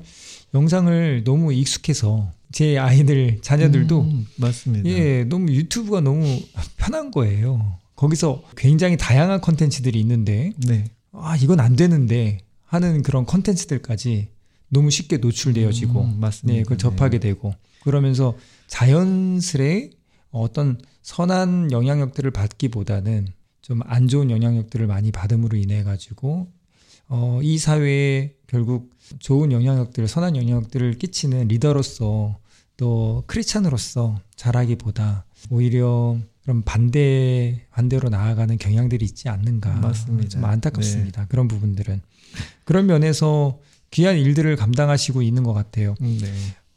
영상을 0.53 1.23
너무 1.23 1.53
익숙해서 1.53 2.31
제 2.51 2.77
아이들 2.77 3.39
자녀들도 3.41 4.01
음, 4.01 4.27
맞습니다. 4.35 4.87
예, 4.89 5.23
너무 5.23 5.51
유튜브가 5.51 6.01
너무 6.01 6.39
편한 6.77 7.09
거예요. 7.09 7.77
거기서 7.95 8.43
굉장히 8.55 8.95
다양한 8.97 9.41
컨텐츠들이 9.41 9.99
있는데 10.01 10.53
네. 10.57 10.85
아 11.13 11.35
이건 11.37 11.59
안 11.59 11.75
되는데 11.75 12.39
하는 12.65 13.01
그런 13.01 13.25
컨텐츠들까지 13.25 14.29
너무 14.69 14.89
쉽게 14.91 15.17
노출되어지고 15.17 16.01
음, 16.01 16.19
맞습니다. 16.19 16.57
네, 16.57 16.63
그걸 16.63 16.77
접하게 16.77 17.19
네. 17.19 17.27
되고 17.29 17.53
그러면서 17.83 18.37
자연스레 18.67 19.89
어떤 20.31 20.79
선한 21.01 21.71
영향력들을 21.71 22.29
받기보다는 22.31 23.27
좀 23.61 23.81
안 23.85 24.07
좋은 24.07 24.31
영향력들을 24.31 24.87
많이 24.87 25.11
받음으로 25.11 25.55
인해 25.57 25.83
가지고 25.83 26.47
어, 27.07 27.39
이 27.43 27.57
사회에 27.57 28.35
결국 28.47 28.91
좋은 29.19 29.51
영향력들, 29.51 30.07
선한 30.07 30.35
영향력들을 30.35 30.93
끼치는 30.99 31.47
리더로서 31.47 32.37
또 32.77 33.23
크리스찬으로서 33.27 34.19
자라기보다 34.35 35.25
오히려 35.49 36.17
그런 36.43 36.63
반대 36.63 37.65
반대로 37.71 38.09
나아가는 38.09 38.57
경향들이 38.57 39.05
있지 39.05 39.29
않는가. 39.29 39.73
맞습니다. 39.75 40.29
좀 40.29 40.45
안타깝습니다. 40.45 41.21
네. 41.23 41.27
그런 41.29 41.47
부분들은 41.47 42.01
그런 42.63 42.85
면에서 42.87 43.59
귀한 43.91 44.17
일들을 44.17 44.55
감당하시고 44.55 45.21
있는 45.21 45.43
것 45.43 45.53
같아요. 45.53 45.95
네. 45.99 46.17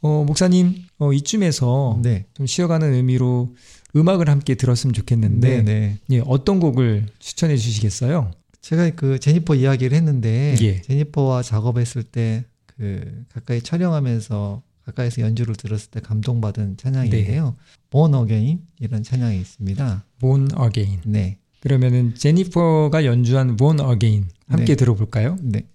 어, 0.01 0.23
목사님 0.25 0.75
어, 0.99 1.13
이쯤에서 1.13 1.99
네. 2.01 2.25
좀 2.33 2.45
쉬어가는 2.45 2.93
의미로 2.93 3.55
음악을 3.95 4.29
함께 4.29 4.55
들었으면 4.55 4.93
좋겠는데 4.93 5.49
네네. 5.49 5.63
네. 5.63 5.97
예, 6.11 6.23
어떤 6.25 6.59
곡을 6.59 7.05
추천해 7.19 7.55
주시겠어요? 7.57 8.31
제가 8.61 8.89
그 8.91 9.19
제니퍼 9.19 9.55
이야기를 9.55 9.95
했는데 9.95 10.55
예. 10.61 10.81
제니퍼와 10.81 11.43
작업했을 11.43 12.03
때 12.03 12.45
그 12.77 13.23
가까이 13.33 13.61
촬영하면서 13.61 14.61
가까이서 14.85 15.21
연주를 15.21 15.55
들었을 15.55 15.91
때 15.91 15.99
감동받은 16.01 16.77
찬양인데요. 16.77 17.45
네. 17.45 17.75
Born 17.89 18.13
Again이라는 18.15 19.03
찬양이 19.03 19.39
있습니다. 19.39 20.03
Born 20.19 20.49
Again. 20.61 21.01
네. 21.05 21.37
그러면은 21.61 22.13
제니퍼가 22.15 23.05
연주한 23.05 23.55
Born 23.55 23.79
Again 23.79 24.27
함께 24.47 24.65
네. 24.65 24.75
들어볼까요? 24.75 25.37
네. 25.41 25.65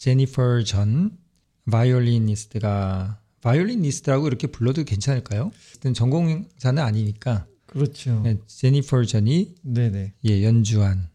제니퍼 0.00 0.64
전 0.64 1.10
바이올리니스트가 1.70 3.20
바이올리니스트라고 3.42 4.28
이렇게 4.28 4.46
불러도 4.46 4.84
괜찮을까요? 4.84 5.52
전공자는 5.94 6.82
아니니까. 6.82 7.46
그렇죠. 7.66 8.22
네, 8.22 8.38
제니퍼 8.46 9.04
전이 9.04 9.56
네네. 9.62 10.14
예, 10.24 10.42
연주한 10.42 11.10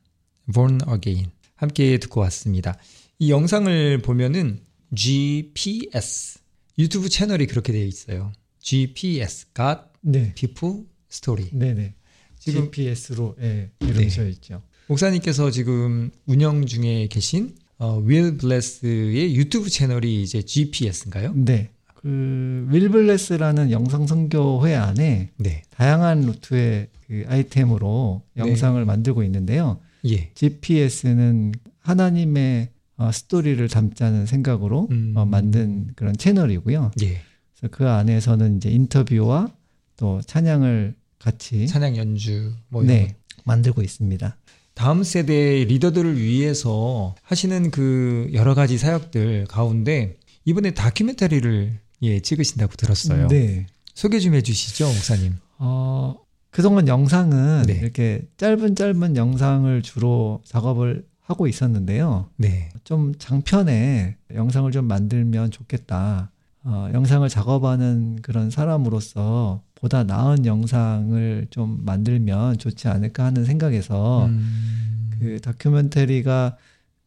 Born 0.53 0.81
Again 0.87 1.31
함께 1.55 1.97
듣고 1.97 2.21
왔습니다. 2.21 2.77
이 3.17 3.31
영상을 3.31 4.03
보면은 4.03 4.61
GPS 4.93 6.39
유튜브 6.77 7.09
채널이 7.09 7.47
그렇게 7.47 7.73
되어 7.73 7.85
있어요. 7.85 8.31
GPS 8.59 9.47
God 9.55 9.81
네. 10.01 10.35
People 10.35 10.83
Story. 11.11 11.49
네네. 11.53 11.95
지금 12.37 12.65
GPS로 12.65 13.35
예, 13.41 13.71
이루어져 13.79 14.21
네. 14.21 14.29
있죠. 14.29 14.61
목사님께서 14.87 15.49
지금 15.49 16.11
운영 16.27 16.67
중에 16.67 17.07
계신 17.07 17.55
어, 17.77 18.01
윌 18.05 18.37
블레스의 18.37 19.35
유튜브 19.35 19.69
채널이 19.69 20.23
이제 20.23 20.41
GPS인가요? 20.41 21.33
네. 21.35 21.69
그 22.05 22.67
윌블레스라는 22.69 23.71
영상 23.71 24.05
선교회 24.05 24.75
안에 24.75 25.31
네. 25.37 25.63
다양한 25.71 26.21
루트의 26.21 26.87
그 27.07 27.25
아이템으로 27.27 28.21
네. 28.35 28.41
영상을 28.43 28.83
만들고 28.85 29.23
있는데요. 29.23 29.79
예. 30.05 30.29
GPS는 30.35 31.53
하나님의 31.79 32.69
어, 32.97 33.11
스토리를 33.11 33.67
담자는 33.67 34.27
생각으로 34.27 34.87
음. 34.91 35.13
어, 35.15 35.25
만든 35.25 35.89
그런 35.95 36.15
채널이고요. 36.15 36.91
예. 37.01 37.21
그래서 37.57 37.75
그 37.75 37.89
안에서는 37.89 38.57
이제 38.57 38.69
인터뷰와 38.69 39.51
또 39.97 40.21
찬양을 40.21 40.93
같이 41.17 41.67
찬양 41.67 41.97
연주 41.97 42.53
뭐 42.69 42.83
네, 42.83 43.15
만들고 43.45 43.81
있습니다. 43.81 44.37
다음 44.75 45.03
세대 45.03 45.63
리더들을 45.63 46.19
위해서 46.19 47.15
하시는 47.23 47.71
그 47.71 48.29
여러 48.33 48.53
가지 48.53 48.77
사역들 48.77 49.45
가운데 49.47 50.17
이번에 50.43 50.71
다큐멘터리를 50.71 51.79
예, 52.03 52.19
찍으신다고 52.19 52.73
들었어요. 52.75 53.27
네. 53.27 53.65
소개 53.93 54.19
좀 54.19 54.35
해주시죠, 54.35 54.85
목사님. 54.85 55.37
어, 55.57 56.15
그동안 56.51 56.87
영상은 56.87 57.63
네. 57.63 57.73
이렇게 57.73 58.21
짧은 58.37 58.75
짧은 58.75 59.15
영상을 59.15 59.81
주로 59.81 60.41
작업을 60.45 61.05
하고 61.21 61.47
있었는데요. 61.47 62.29
네. 62.35 62.69
좀 62.83 63.13
장편의 63.17 64.15
영상을 64.35 64.71
좀 64.71 64.85
만들면 64.85 65.51
좋겠다. 65.51 66.31
어, 66.63 66.89
영상을 66.93 67.27
작업하는 67.29 68.21
그런 68.21 68.51
사람으로서 68.51 69.61
보다 69.85 70.03
나은 70.03 70.47
영상을 70.47 71.45
좀 71.51 71.77
만들면 71.85 72.57
좋지 72.57 72.87
않을까 72.87 73.25
하는 73.25 73.45
생각에서 73.45 74.25
음, 74.25 75.11
그 75.19 75.39
다큐멘터리가 75.41 76.57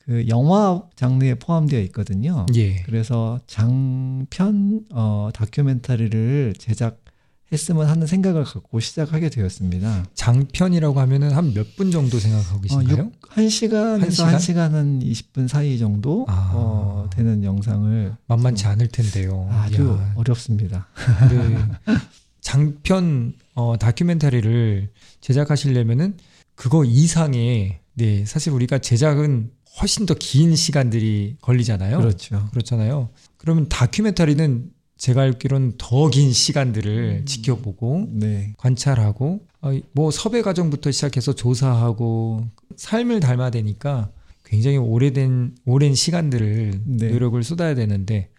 그 0.04 0.28
영화 0.28 0.80
장르에 0.94 1.34
포함되어 1.34 1.80
있거든요. 1.86 2.46
예. 2.54 2.76
그래서 2.84 3.40
장편 3.48 4.84
어, 4.92 5.30
다큐멘터리를 5.34 6.54
제작했으면 6.56 7.88
하는 7.88 8.06
생각을 8.06 8.44
갖고 8.44 8.78
시작하게 8.78 9.28
되었습니다. 9.28 10.04
장편이라고 10.14 11.00
하면은 11.00 11.32
한 11.32 11.52
몇 11.52 11.74
분 11.76 11.90
정도 11.90 12.20
생각하고 12.20 12.58
어, 12.58 12.60
계신가요? 12.60 12.96
육- 12.96 13.12
한 13.28 13.48
시간에서 13.48 14.24
한한 14.24 14.38
시간 14.40 14.74
한 14.76 15.00
20분 15.00 15.48
사이 15.48 15.78
정도 15.78 16.26
아. 16.28 16.52
어, 16.54 17.10
되는 17.12 17.42
영상을 17.42 18.14
만만치 18.28 18.66
않을 18.68 18.86
텐데요. 18.86 19.48
아주 19.50 19.98
야, 20.00 20.12
어렵습니다. 20.14 20.86
네. 21.28 21.58
장편 22.40 23.34
어, 23.54 23.76
다큐멘터리를 23.78 24.88
제작하시려면은 25.20 26.16
그거 26.54 26.84
이상의 26.84 27.78
네 27.94 28.24
사실 28.24 28.52
우리가 28.52 28.78
제작은 28.78 29.50
훨씬 29.80 30.06
더 30.06 30.14
긴 30.18 30.56
시간들이 30.56 31.36
걸리잖아요. 31.40 31.98
그렇죠. 31.98 32.48
그렇잖아요. 32.50 33.10
그러면 33.36 33.68
다큐멘터리는 33.68 34.70
제가 34.96 35.22
알기로는 35.22 35.74
더 35.78 36.10
긴 36.10 36.32
시간들을 36.32 37.18
음. 37.20 37.24
지켜보고 37.24 38.08
네. 38.10 38.54
관찰하고 38.58 39.46
어, 39.60 39.70
뭐 39.92 40.10
섭외 40.10 40.42
과정부터 40.42 40.90
시작해서 40.90 41.32
조사하고 41.34 42.48
삶을 42.76 43.20
닮아야 43.20 43.50
되니까 43.50 44.10
굉장히 44.44 44.76
오래된 44.78 45.56
오랜 45.66 45.94
시간들을 45.94 46.80
네. 46.84 47.08
노력을 47.10 47.40
쏟아야 47.44 47.74
되는데 47.76 48.30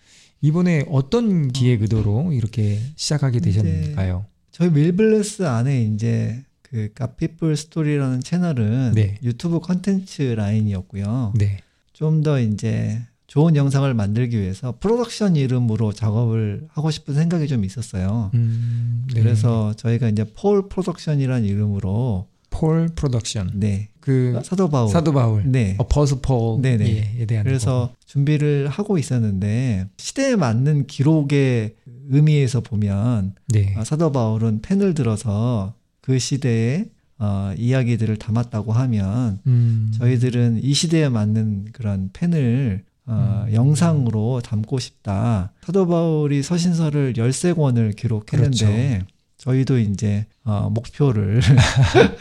이번에 0.42 0.86
어떤 0.90 1.50
기획 1.50 1.82
의도로 1.82 2.32
이렇게 2.34 2.80
시작하게 2.96 3.40
되셨는가요? 3.40 4.26
저희 4.52 4.70
밀블레스 4.70 5.44
안에 5.48 5.84
이제 5.84 6.44
그 6.62 6.90
God 6.94 7.15
People 7.15 7.58
Story라는 7.58 8.22
채널은 8.22 8.94
네. 8.94 9.18
유튜브 9.24 9.60
컨텐츠 9.60 10.22
라인이었고요. 10.22 11.34
네. 11.38 11.58
좀 11.94 12.24
더 12.24 12.40
이제 12.40 13.02
좋은 13.28 13.56
영상을 13.56 13.94
만들기 13.94 14.40
위해서 14.40 14.76
프로덕션 14.80 15.36
이름으로 15.36 15.94
작업을 15.94 16.68
하고 16.72 16.90
싶은 16.90 17.14
생각이 17.14 17.48
좀 17.48 17.64
있었어요. 17.66 18.32
음, 18.34 19.06
네. 19.14 19.22
그래서 19.22 19.74
저희가 19.76 20.10
이제 20.10 20.24
폴 20.36 20.68
프로덕션이라는 20.70 21.46
이름으로 21.46 22.28
폴 22.50 22.90
프로덕션 22.96 23.60
네 23.60 23.90
그 24.10 24.42
사도 24.44 24.70
바울 24.70 24.90
사도 24.90 25.14
바울 25.14 25.44
네 25.46 25.76
apostle 25.78 26.20
Paul 26.20 26.62
네네. 26.62 27.18
에 27.20 27.26
대한 27.28 27.46
그래서 27.46 27.94
준비를 28.08 28.68
하고 28.68 28.98
있었는데 28.98 29.88
시대에 29.98 30.36
맞는 30.36 30.88
기록의 30.88 31.76
의미에서 32.10 32.62
보면 32.62 33.36
거. 33.36 33.42
네. 33.50 33.76
아, 33.78 33.84
사도 33.84 34.12
바울은 34.12 34.62
펜을 34.64 34.96
들어서 34.96 35.76
그 36.02 36.18
시대의 36.18 36.90
어, 37.20 37.54
이야기들을 37.56 38.16
담았다고 38.18 38.72
하면 38.72 39.42
음, 39.46 39.92
저희들은 39.98 40.62
이 40.64 40.74
시대에 40.74 41.10
맞는 41.10 41.66
그런 41.74 42.10
펜을 42.14 42.84
어, 43.06 43.46
음. 43.48 43.54
영상으로 43.54 44.42
담고 44.44 44.80
싶다. 44.80 45.52
사도 45.64 45.88
바울이 45.88 46.42
서신서를 46.42 47.14
13권을 47.14 47.96
기록했는데 47.96 49.00
그렇죠. 49.00 49.06
저희도 49.40 49.80
이제 49.80 50.28
어, 50.44 50.70
목표를 50.72 51.42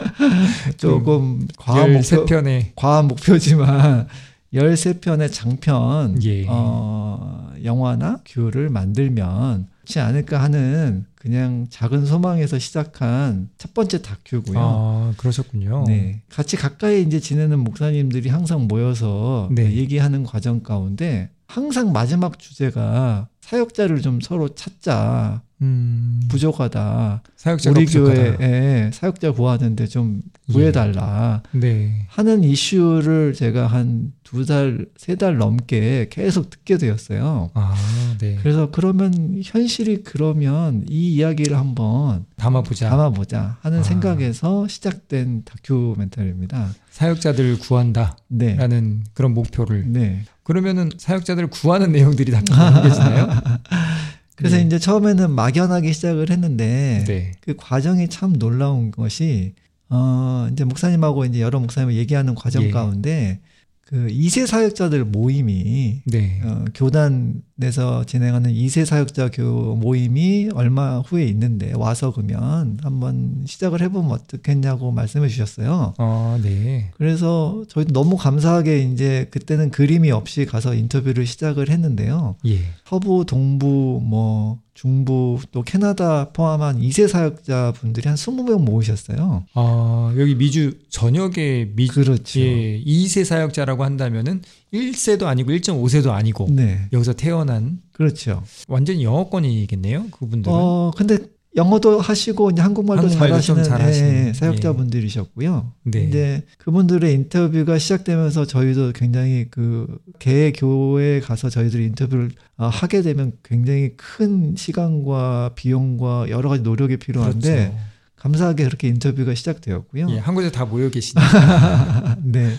조금 0.77 1.47
과한 1.57 1.93
목표, 1.93 2.25
13편의 2.25 2.71
과한 2.75 3.07
목표지만 3.07 4.07
13편의 4.53 5.31
장편 5.31 6.23
예. 6.23 6.45
어, 6.49 7.53
영화나 7.63 8.19
큐를 8.25 8.69
만들면 8.69 9.67
좋지 9.89 9.99
않을까 9.99 10.41
하는 10.41 11.05
그냥 11.15 11.65
작은 11.69 12.05
소망에서 12.05 12.59
시작한 12.59 13.49
첫 13.57 13.73
번째 13.73 14.01
다큐고요. 14.01 14.57
아, 14.57 15.13
그러셨군요. 15.17 15.83
네. 15.87 16.21
같이 16.29 16.55
가까이 16.55 17.01
이제 17.01 17.19
지내는 17.19 17.59
목사님들이 17.59 18.29
항상 18.29 18.67
모여서 18.67 19.49
네. 19.51 19.73
얘기하는 19.73 20.23
과정 20.23 20.61
가운데 20.61 21.31
항상 21.47 21.91
마지막 21.91 22.37
주제가 22.37 23.27
사역자를 23.41 24.01
좀 24.01 24.21
서로 24.21 24.49
찾자. 24.49 25.41
음, 25.61 26.21
부족하다. 26.29 27.23
사역자가 27.35 27.77
우리 27.77 27.85
부족하다. 27.85 28.37
교회에 28.37 28.91
사역자 28.93 29.31
구하는데 29.33 29.87
좀 29.87 30.21
구해달라. 30.51 31.43
네. 31.51 32.05
하는 32.09 32.43
이슈를 32.43 33.33
제가 33.33 33.67
한 33.67 34.11
두 34.23 34.45
달, 34.45 34.85
세 34.95 35.15
달 35.15 35.37
넘게 35.39 36.07
계속 36.11 36.51
듣게 36.51 36.77
되었어요. 36.77 37.49
아, 37.55 37.73
네. 38.19 38.37
그래서 38.39 38.69
그러면 38.69 39.41
현실이 39.43 40.03
그러면 40.03 40.85
이 40.87 41.15
이야기를 41.15 41.57
한번 41.57 42.25
담아보자. 42.35 42.91
담아보자 42.91 43.57
하는 43.61 43.79
아. 43.79 43.83
생각에서 43.83 44.67
시작된 44.67 45.45
다큐멘터리입니다. 45.45 46.69
사역자들을 46.91 47.57
구한다라는 47.57 48.17
네. 48.29 49.03
그런 49.15 49.33
목표를. 49.33 49.85
네. 49.87 50.21
그러면은 50.43 50.91
사역자들을 50.95 51.49
구하는 51.49 51.91
내용들이 51.91 52.31
다 52.31 52.41
담겨지나요? 52.43 53.29
그래서 54.39 54.55
네. 54.55 54.63
이제 54.63 54.79
처음에는 54.79 55.31
막연하게 55.31 55.91
시작을 55.91 56.29
했는데 56.29 57.03
네. 57.05 57.33
그 57.41 57.55
과정이 57.57 58.07
참 58.07 58.39
놀라운 58.39 58.89
것이 58.89 59.53
어 59.89 60.47
이제 60.53 60.63
목사님하고 60.63 61.25
이제 61.25 61.41
여러 61.41 61.59
목사님을 61.59 61.95
얘기하는 61.95 62.35
과정 62.35 62.63
예. 62.63 62.71
가운데 62.71 63.41
그 63.81 64.07
2세 64.07 64.47
사역자들 64.47 65.03
모임이 65.03 66.03
네. 66.05 66.41
어, 66.45 66.63
교단 66.73 67.41
에서 67.61 68.05
진행하는 68.05 68.53
2세 68.53 68.85
사역자 68.85 69.31
교 69.31 69.75
모임이 69.75 70.49
얼마 70.53 70.99
후에 70.99 71.25
있는데 71.25 71.73
와서 71.75 72.11
그러면 72.13 72.77
한번 72.81 73.43
시작을 73.45 73.81
해보면 73.81 74.11
어떻겠냐고 74.11 74.91
말씀해 74.91 75.27
주셨어요. 75.27 75.93
아, 75.97 76.39
네. 76.41 76.91
그래서 76.95 77.65
저희도 77.67 77.91
너무 77.91 78.15
감사하게 78.15 78.79
이제 78.83 79.27
그때는 79.31 79.71
그림이 79.71 80.09
없이 80.11 80.45
가서 80.45 80.73
인터뷰를 80.73 81.25
시작을 81.25 81.69
했는데요. 81.69 82.37
예. 82.45 82.59
서부, 82.85 83.25
동부, 83.25 84.01
뭐 84.03 84.59
중부 84.79 85.39
또 85.51 85.61
캐나다 85.61 86.29
포함한 86.31 86.79
2세 86.79 87.09
사역자 87.09 87.73
분들이 87.75 88.07
한 88.07 88.15
20명 88.15 88.61
모으셨어요. 88.63 89.43
아, 89.53 90.13
여기 90.17 90.35
미주 90.35 90.79
전역에 90.89 91.73
미 91.75 91.87
그렇죠. 91.87 92.39
예, 92.39 92.81
2세 92.81 93.25
사역자라고 93.25 93.83
한다면은 93.83 94.41
1세도 94.73 95.23
아니고 95.23 95.51
1.5세도 95.51 96.09
아니고 96.11 96.47
네. 96.51 96.87
여기서 96.93 97.13
태어난 97.13 97.79
그렇죠. 97.91 98.43
완전 98.67 99.01
영어권이겠네요. 99.01 100.07
그분들은. 100.11 100.55
어, 100.55 100.91
근데 100.95 101.17
영어도 101.55 101.99
하시고 101.99 102.51
이제 102.51 102.61
한국말도, 102.61 103.01
한국말도 103.03 103.33
잘하시는, 103.41 103.63
잘하시는 103.63 104.27
예, 104.27 104.33
사역자분들이셨고요. 104.33 105.73
네. 105.85 106.03
이제 106.03 106.43
그분들의 106.59 107.11
인터뷰가 107.11 107.79
시작되면서 107.79 108.45
저희도 108.45 108.91
굉장히 108.93 109.47
그 109.49 109.87
개 110.19 110.51
교회에 110.51 111.21
가서 111.21 111.49
저희들이 111.49 111.85
인터뷰를 111.85 112.29
어, 112.57 112.67
하게 112.67 113.01
되면 113.01 113.31
굉장히 113.43 113.93
큰 113.97 114.53
시간과 114.55 115.53
비용과 115.55 116.29
여러 116.29 116.49
가지 116.49 116.61
노력이 116.61 116.97
필요한데 116.97 117.55
그렇죠. 117.55 117.77
감사하게 118.17 118.65
그렇게 118.65 118.87
인터뷰가 118.89 119.33
시작되었고요. 119.33 120.07
예, 120.11 120.17
한 120.17 120.35
곳에 120.35 120.51
다 120.51 120.65
모여 120.65 120.89
계시니까. 120.89 122.17
네. 122.21 122.53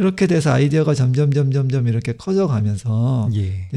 그렇게 0.00 0.26
돼서 0.26 0.50
아이디어가 0.50 0.94
점점 0.94 1.30
점점점 1.30 1.86
이렇게 1.86 2.14
커져가면서 2.14 3.28
예. 3.34 3.68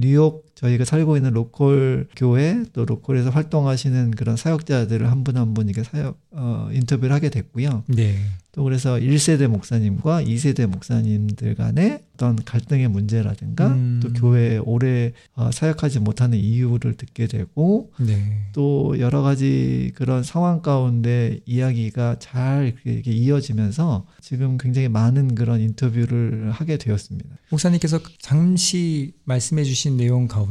뉴욕 0.00 0.45
저희가 0.56 0.84
살고 0.84 1.16
있는 1.16 1.32
local 1.32 2.08
교회 2.16 2.64
또 2.72 2.84
local에서 2.84 3.30
활동하시는 3.30 4.10
그런 4.12 4.36
사역자들을 4.36 5.08
한 5.10 5.22
분 5.22 5.36
한 5.36 5.54
분 5.54 5.68
이렇게 5.68 5.84
사역 5.88 6.18
어, 6.32 6.68
인터뷰를 6.72 7.14
하게 7.14 7.30
됐고요. 7.30 7.84
네. 7.86 8.16
또 8.52 8.64
그래서 8.64 8.94
1세대 8.96 9.48
목사님과 9.48 10.22
2세대 10.22 10.66
목사님들 10.66 11.54
간의 11.56 12.00
어떤 12.14 12.36
갈등의 12.42 12.88
문제라든가 12.88 13.68
음. 13.68 14.00
또 14.02 14.10
교회에 14.14 14.56
오래 14.56 15.12
어, 15.34 15.50
사역하지 15.52 16.00
못하는 16.00 16.38
이유를 16.38 16.94
듣게 16.96 17.26
되고 17.26 17.92
네. 18.00 18.46
또 18.54 18.98
여러 18.98 19.20
가지 19.20 19.92
그런 19.94 20.22
상황 20.22 20.62
가운데 20.62 21.38
이야기가 21.44 22.16
잘 22.18 22.74
이렇게 22.84 23.10
이어지면서 23.12 24.06
지금 24.22 24.56
굉장히 24.56 24.88
많은 24.88 25.34
그런 25.34 25.60
인터뷰를 25.60 26.50
하게 26.50 26.78
되었습니다. 26.78 27.28
목사님께서 27.50 28.00
잠시 28.18 29.12
말씀해 29.24 29.64
주신 29.64 29.98
내용 29.98 30.28
가운데 30.28 30.45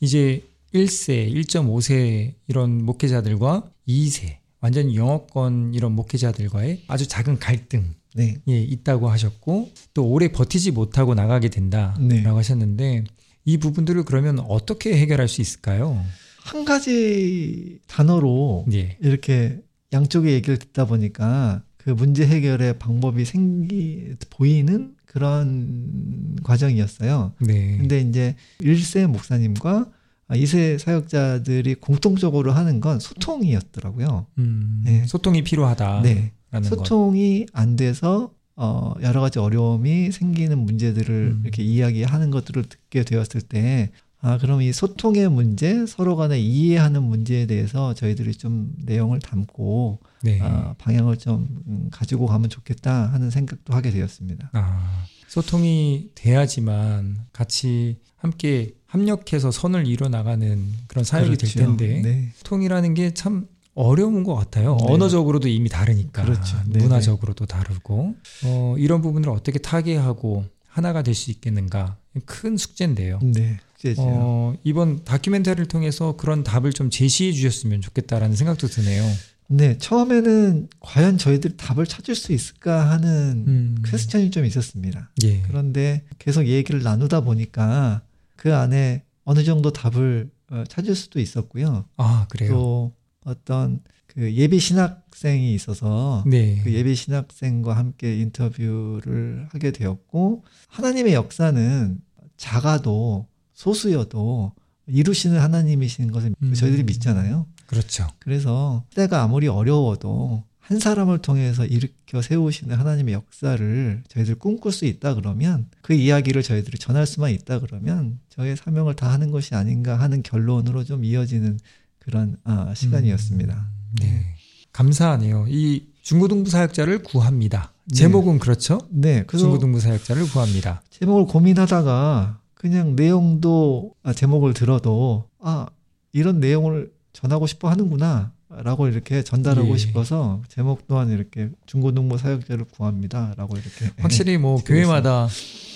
이제 0.00 0.42
1세, 0.74 1.32
1.5세 1.32 2.34
이런 2.46 2.84
목회자들과 2.84 3.70
2세, 3.86 4.36
완전 4.60 4.94
영어권 4.94 5.74
이런 5.74 5.92
목회자들과의 5.92 6.84
아주 6.88 7.06
작은 7.06 7.38
갈등 7.38 7.94
네. 8.14 8.36
예, 8.48 8.60
있다고 8.60 9.08
하셨고 9.08 9.70
또 9.94 10.06
오래 10.06 10.28
버티지 10.28 10.72
못하고 10.72 11.14
나가게 11.14 11.48
된다라고 11.48 12.02
네. 12.02 12.22
하셨는데 12.22 13.04
이 13.44 13.56
부분들을 13.58 14.04
그러면 14.04 14.40
어떻게 14.40 14.96
해결할 14.98 15.28
수 15.28 15.40
있을까요? 15.40 16.04
한 16.40 16.64
가지 16.64 17.78
단어로 17.86 18.66
예. 18.72 18.96
이렇게 19.00 19.60
양쪽의 19.92 20.34
얘기를 20.34 20.58
듣다 20.58 20.86
보니까 20.86 21.62
그 21.76 21.90
문제 21.90 22.26
해결의 22.26 22.78
방법이 22.78 23.24
생기 23.24 24.14
보이는 24.30 24.94
그런 25.08 26.36
과정이었어요. 26.42 27.32
네. 27.40 27.78
근데 27.78 28.00
이제 28.00 28.36
1세 28.60 29.06
목사님과 29.06 29.90
2세 30.30 30.78
사역자들이 30.78 31.76
공통적으로 31.76 32.52
하는 32.52 32.80
건 32.80 33.00
소통이었더라고요. 33.00 34.26
음, 34.38 34.82
네. 34.84 35.06
소통이 35.06 35.42
필요하다라는 35.42 36.02
네. 36.02 36.32
것. 36.52 36.64
소통이 36.64 37.46
안 37.52 37.76
돼서 37.76 38.32
어 38.54 38.92
여러 39.02 39.20
가지 39.20 39.38
어려움이 39.38 40.12
생기는 40.12 40.58
문제들을 40.58 41.14
음. 41.14 41.40
이렇게 41.44 41.62
이야기하는 41.62 42.30
것들을 42.30 42.64
듣게 42.64 43.04
되었을 43.04 43.40
때 43.40 43.90
아, 44.20 44.36
그럼 44.38 44.62
이 44.62 44.72
소통의 44.72 45.28
문제, 45.30 45.86
서로 45.86 46.16
간에 46.16 46.40
이해하는 46.40 47.02
문제에 47.04 47.46
대해서 47.46 47.94
저희들이 47.94 48.34
좀 48.34 48.72
내용을 48.84 49.20
담고 49.20 50.00
네. 50.22 50.40
아, 50.42 50.74
방향을 50.78 51.18
좀 51.18 51.46
음, 51.68 51.88
가지고 51.92 52.26
가면 52.26 52.50
좋겠다 52.50 53.12
하는 53.12 53.30
생각도 53.30 53.74
하게 53.74 53.90
되었습니다. 53.90 54.50
아, 54.54 55.04
소통이 55.28 56.10
돼야지만 56.14 57.26
같이 57.32 57.98
함께 58.16 58.74
합력해서 58.86 59.50
선을 59.52 59.86
이뤄 59.86 60.08
나가는 60.08 60.66
그런 60.88 61.04
사역이 61.04 61.36
될 61.36 61.50
그렇죠. 61.52 61.58
텐데 61.58 62.00
네. 62.02 62.32
소통이라는 62.36 62.94
게 62.94 63.12
참 63.14 63.46
어려운 63.74 64.24
것 64.24 64.34
같아요. 64.34 64.76
네. 64.80 64.92
언어적으로도 64.92 65.46
이미 65.46 65.68
다르니까 65.68 66.24
그렇죠. 66.24 66.56
네, 66.66 66.80
문화적으로도 66.80 67.46
다르고 67.46 68.16
어, 68.44 68.74
이런 68.76 69.00
부분을 69.02 69.28
어떻게 69.28 69.60
타개하고 69.60 70.44
하나가 70.66 71.02
될 71.02 71.14
수 71.14 71.30
있겠는가 71.30 71.96
큰 72.24 72.56
숙제인데요. 72.56 73.20
네. 73.22 73.58
숙제죠. 73.78 74.02
어, 74.04 74.54
이번 74.64 75.04
다큐멘터리를 75.04 75.66
통해서 75.66 76.16
그런 76.16 76.42
답을 76.42 76.72
좀 76.72 76.90
제시해 76.90 77.32
주셨으면 77.32 77.80
좋겠다라는 77.80 78.36
생각도 78.36 78.66
드네요. 78.66 79.04
네. 79.50 79.78
처음에는 79.78 80.68
과연 80.80 81.16
저희들이 81.16 81.56
답을 81.56 81.86
찾을 81.86 82.14
수 82.14 82.32
있을까 82.32 82.90
하는 82.90 83.44
음, 83.46 83.82
퀘스천이 83.84 84.30
좀 84.30 84.44
있었습니다. 84.44 85.10
예. 85.24 85.40
그런데 85.42 86.04
계속 86.18 86.46
얘기를 86.46 86.82
나누다 86.82 87.22
보니까 87.22 88.02
그 88.36 88.54
안에 88.54 89.04
어느 89.24 89.44
정도 89.44 89.72
답을 89.72 90.30
어, 90.50 90.64
찾을 90.68 90.94
수도 90.94 91.18
있었고요. 91.20 91.86
아 91.96 92.26
그래요. 92.28 92.50
또 92.50 92.92
어떤 93.24 93.80
그 94.06 94.32
예비 94.34 94.58
신학생이 94.58 95.54
있어서 95.54 96.24
네. 96.26 96.60
그 96.62 96.72
예비 96.72 96.94
신학생과 96.94 97.74
함께 97.74 98.18
인터뷰를 98.20 99.48
하게 99.50 99.70
되었고 99.70 100.44
하나님의 100.68 101.14
역사는 101.14 102.00
작아도 102.36 103.26
소수여도 103.58 104.52
이루시는 104.86 105.40
하나님이신 105.40 106.12
것을 106.12 106.32
음. 106.40 106.54
저희들이 106.54 106.84
믿잖아요. 106.84 107.46
그렇죠. 107.66 108.06
그래서 108.20 108.84
때가 108.94 109.22
아무리 109.22 109.48
어려워도 109.48 110.44
한 110.60 110.78
사람을 110.78 111.18
통해서 111.18 111.66
일으켜 111.66 112.22
세우시는 112.22 112.76
하나님의 112.76 113.14
역사를 113.14 114.02
저희들 114.08 114.36
꿈꿀 114.36 114.70
수 114.70 114.84
있다 114.84 115.14
그러면 115.14 115.66
그 115.82 115.92
이야기를 115.92 116.42
저희들이 116.44 116.78
전할 116.78 117.04
수만 117.06 117.32
있다 117.32 117.58
그러면 117.58 118.20
저의 118.28 118.56
사명을 118.56 118.94
다 118.94 119.10
하는 119.10 119.32
것이 119.32 119.56
아닌가 119.56 119.98
하는 119.98 120.22
결론으로 120.22 120.84
좀 120.84 121.04
이어지는 121.04 121.58
그런 121.98 122.36
아, 122.44 122.72
시간이었습니다. 122.74 123.54
음, 123.54 123.94
네. 124.00 124.34
감사하네요. 124.72 125.46
이 125.48 125.88
중고등부 126.02 126.48
사역자를 126.48 127.02
구합니다. 127.02 127.72
네. 127.86 127.96
제목은 127.96 128.38
그렇죠? 128.38 128.78
네, 128.90 129.24
중고등부 129.26 129.80
사역자를 129.80 130.28
구합니다. 130.28 130.82
제목을 130.90 131.26
고민하다가 131.26 132.38
그냥 132.58 132.96
내용도 132.96 133.94
아, 134.02 134.12
제목을 134.12 134.52
들어도 134.52 135.24
아 135.38 135.66
이런 136.12 136.40
내용을 136.40 136.90
전하고 137.12 137.46
싶어 137.46 137.70
하는구나 137.70 138.32
라고 138.50 138.88
이렇게 138.88 139.22
전달하고 139.22 139.74
예. 139.74 139.76
싶어서 139.76 140.42
제목 140.48 140.88
또한 140.88 141.10
이렇게 141.10 141.50
중고등부 141.66 142.18
사역자를 142.18 142.64
구합니다 142.64 143.34
라고 143.36 143.56
이렇게 143.56 143.92
확실히 143.98 144.38
뭐. 144.38 144.56
교회마다 144.64 145.28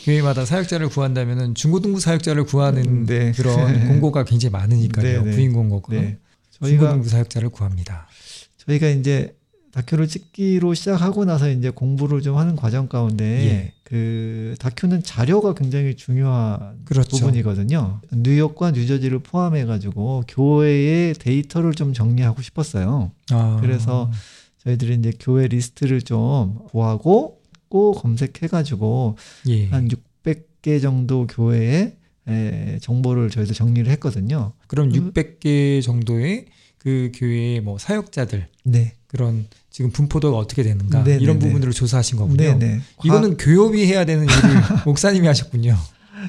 교회마다 0.04 0.44
사역자를 0.44 0.88
구한다면은 0.88 1.54
중고등부 1.54 2.00
사역자를 2.00 2.44
구하는 2.44 3.06
네. 3.06 3.30
그런 3.32 3.86
공고가 3.88 4.24
굉장히 4.24 4.50
많으니까요. 4.52 5.22
네, 5.22 5.30
네. 5.30 5.36
부인 5.36 5.52
공고가. 5.52 5.94
네 5.94 6.18
저희가 6.50 6.78
중고등부 6.78 7.08
사역자를 7.08 7.50
구합니다. 7.50 8.08
저희가 8.66 8.88
이제 8.88 9.36
다큐를 9.72 10.06
찍기로 10.06 10.74
시작하고 10.74 11.24
나서 11.24 11.50
이제 11.50 11.70
공부를 11.70 12.20
좀 12.20 12.36
하는 12.36 12.56
과정 12.56 12.88
가운데 12.88 13.24
예. 13.24 13.72
그 13.84 14.54
다큐는 14.58 15.02
자료가 15.02 15.54
굉장히 15.54 15.94
중요한 15.96 16.80
그렇죠. 16.84 17.16
부분이거든요. 17.16 18.00
뉴욕과 18.12 18.72
뉴저지를 18.72 19.20
포함해 19.20 19.64
가지고 19.64 20.24
교회의 20.28 21.14
데이터를 21.14 21.72
좀 21.72 21.94
정리하고 21.94 22.42
싶었어요. 22.42 23.12
아, 23.30 23.58
그래서 23.60 24.10
저희들이 24.64 24.94
이제 24.96 25.12
교회 25.18 25.48
리스트를 25.48 26.02
좀 26.02 26.58
구하고 26.66 27.40
꼭 27.68 27.94
검색해 27.94 28.48
가지고 28.50 29.16
예. 29.48 29.66
한 29.68 29.88
600개 29.88 30.80
정도 30.80 31.26
교회의 31.26 31.96
에, 32.28 32.78
정보를 32.80 33.30
저희도 33.30 33.54
정리를 33.54 33.90
했거든요. 33.92 34.52
그럼 34.66 34.90
음. 34.94 35.12
600개 35.12 35.82
정도의 35.82 36.46
그 36.82 37.12
교회의 37.14 37.60
뭐 37.60 37.78
사역자들 37.78 38.48
네. 38.64 38.94
그런 39.06 39.46
지금 39.70 39.90
분포도가 39.90 40.36
어떻게 40.36 40.62
되는가 40.62 41.04
네, 41.04 41.16
이런 41.20 41.38
네, 41.38 41.44
네. 41.44 41.46
부분들을 41.46 41.72
조사하신 41.72 42.18
거군요. 42.18 42.58
네네. 42.58 42.80
이거는 43.04 43.36
교협이 43.36 43.86
해야 43.86 44.04
되는 44.04 44.24
일을 44.24 44.34
목사님이 44.84 45.26
하셨군요. 45.26 45.76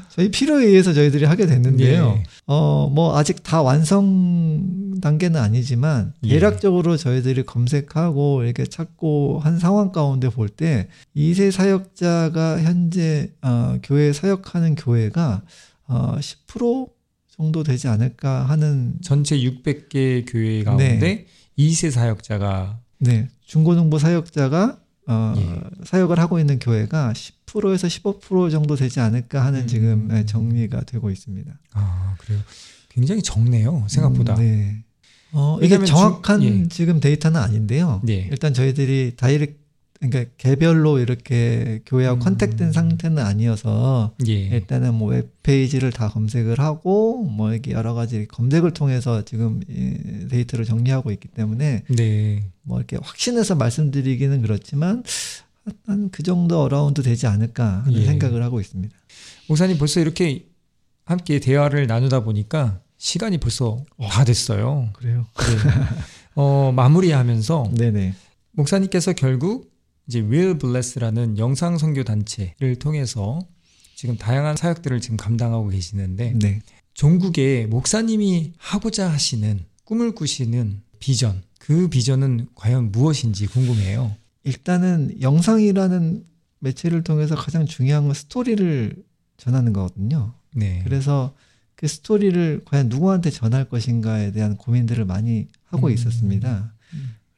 저희 0.09 0.29
필요에 0.29 0.65
의해서 0.65 0.93
저희들이 0.93 1.25
하게 1.25 1.45
됐는데요. 1.45 2.15
예. 2.17 2.23
어, 2.47 2.89
뭐 2.91 3.17
아직 3.17 3.43
다 3.43 3.61
완성 3.61 4.99
단계는 5.01 5.39
아니지만 5.39 6.13
예. 6.23 6.29
대략적으로 6.29 6.97
저희들이 6.97 7.43
검색하고 7.43 8.43
이렇게 8.43 8.65
찾고 8.65 9.39
한 9.43 9.59
상황 9.59 9.91
가운데 9.91 10.29
볼때 10.29 10.87
2세 11.15 11.51
사역자가 11.51 12.61
현재 12.61 13.31
어, 13.41 13.77
교회 13.83 14.13
사역하는 14.13 14.75
교회가 14.75 15.43
어, 15.87 16.15
10% 16.19 16.89
정도 17.35 17.63
되지 17.63 17.87
않을까 17.87 18.45
하는 18.45 18.95
전체 19.01 19.37
600개 19.37 20.23
교회 20.31 20.63
가운데 20.63 21.25
2세 21.57 21.89
사역자가 21.91 22.79
네, 22.99 23.27
중고등부 23.45 23.97
사역자가 23.99 24.79
어, 25.07 25.33
예. 25.35 25.59
사역을 25.85 26.17
하고 26.19 26.39
있는 26.39 26.59
교회가 26.59 27.11
10%에서 27.13 27.87
15% 27.87 28.49
정도 28.51 28.75
되지 28.75 28.99
않을까 29.01 29.43
하는 29.43 29.61
음. 29.61 29.67
지금 29.67 30.07
네, 30.07 30.25
정리가 30.25 30.81
되고 30.85 31.09
있습니다. 31.09 31.51
아 31.73 32.15
그래요. 32.19 32.39
굉장히 32.89 33.21
적네요 33.21 33.85
생각보다. 33.89 34.35
음, 34.35 34.39
네. 34.39 34.83
어, 35.33 35.57
이게 35.61 35.83
정확한 35.83 36.39
중- 36.41 36.61
예. 36.63 36.67
지금 36.69 36.99
데이터는 36.99 37.41
아닌데요. 37.41 37.99
네. 38.03 38.29
일단 38.31 38.53
저희들이 38.53 39.15
direct 39.17 39.57
그러니까 40.09 40.31
개별로 40.37 40.99
이렇게 40.99 41.81
교회와 41.85 42.15
음. 42.15 42.19
contact된 42.19 42.71
상태는 42.71 43.23
아니어서 43.23 44.13
예. 44.27 44.33
일단은 44.33 44.93
뭐 44.93 45.09
웹페이지를 45.09 45.91
다 45.91 46.09
검색을 46.09 46.59
하고 46.59 47.23
뭐 47.23 47.51
이렇게 47.51 47.71
여러 47.71 47.93
가지 47.93 48.27
검색을 48.27 48.71
통해서 48.71 49.23
지금 49.23 49.61
데이터를 50.29 50.65
정리하고 50.65 51.11
있기 51.11 51.29
때문에 51.29 51.83
네. 51.89 52.43
뭐 52.63 52.77
이렇게 52.77 52.97
확신해서 53.01 53.55
말씀드리기는 53.55 54.41
그렇지만 54.41 55.03
한 55.85 56.09
그 56.11 56.23
정도 56.23 56.61
around 56.61 57.01
되지 57.01 57.27
않을까 57.27 57.83
하는 57.85 58.01
예. 58.01 58.05
생각을 58.05 58.43
하고 58.43 58.59
있습니다. 58.59 58.95
목사님 59.47 59.77
벌써 59.77 59.99
이렇게 59.99 60.45
함께 61.05 61.39
대화를 61.39 61.87
나누다 61.87 62.23
보니까 62.23 62.79
시간이 62.97 63.37
벌써 63.37 63.83
어, 63.97 64.07
다 64.09 64.23
됐어요. 64.23 64.89
그래요. 64.93 65.25
네. 65.35 65.71
어, 66.35 66.71
마무리하면서 66.73 67.71
네네. 67.77 68.13
목사님께서 68.51 69.13
결국 69.13 69.72
이제 70.07 70.19
Will 70.19 70.57
Bless라는 70.57 71.37
영상 71.37 71.77
선교 71.77 72.03
단체를 72.03 72.75
통해서 72.77 73.39
지금 73.95 74.17
다양한 74.17 74.57
사역들을 74.57 74.99
지금 74.99 75.17
감당하고 75.17 75.69
계시는데 75.69 76.33
네. 76.39 76.61
종국에 76.93 77.67
목사님이 77.67 78.53
하고자 78.57 79.09
하시는 79.09 79.65
꿈을 79.85 80.13
꾸시는 80.13 80.81
비전 80.99 81.41
그 81.59 81.87
비전은 81.87 82.47
과연 82.55 82.91
무엇인지 82.91 83.47
궁금해요. 83.47 84.15
일단은 84.43 85.21
영상이라는 85.21 86.25
매체를 86.59 87.03
통해서 87.03 87.35
가장 87.35 87.65
중요한 87.65 88.05
건 88.05 88.13
스토리를 88.13 88.95
전하는 89.37 89.73
거거든요. 89.73 90.33
네. 90.53 90.81
그래서 90.83 91.33
그 91.75 91.87
스토리를 91.87 92.61
과연 92.65 92.89
누구한테 92.89 93.29
전할 93.29 93.67
것인가에 93.69 94.31
대한 94.31 94.57
고민들을 94.57 95.05
많이 95.05 95.47
하고 95.65 95.87
음. 95.87 95.93
있었습니다. 95.93 96.71
음. 96.73 96.82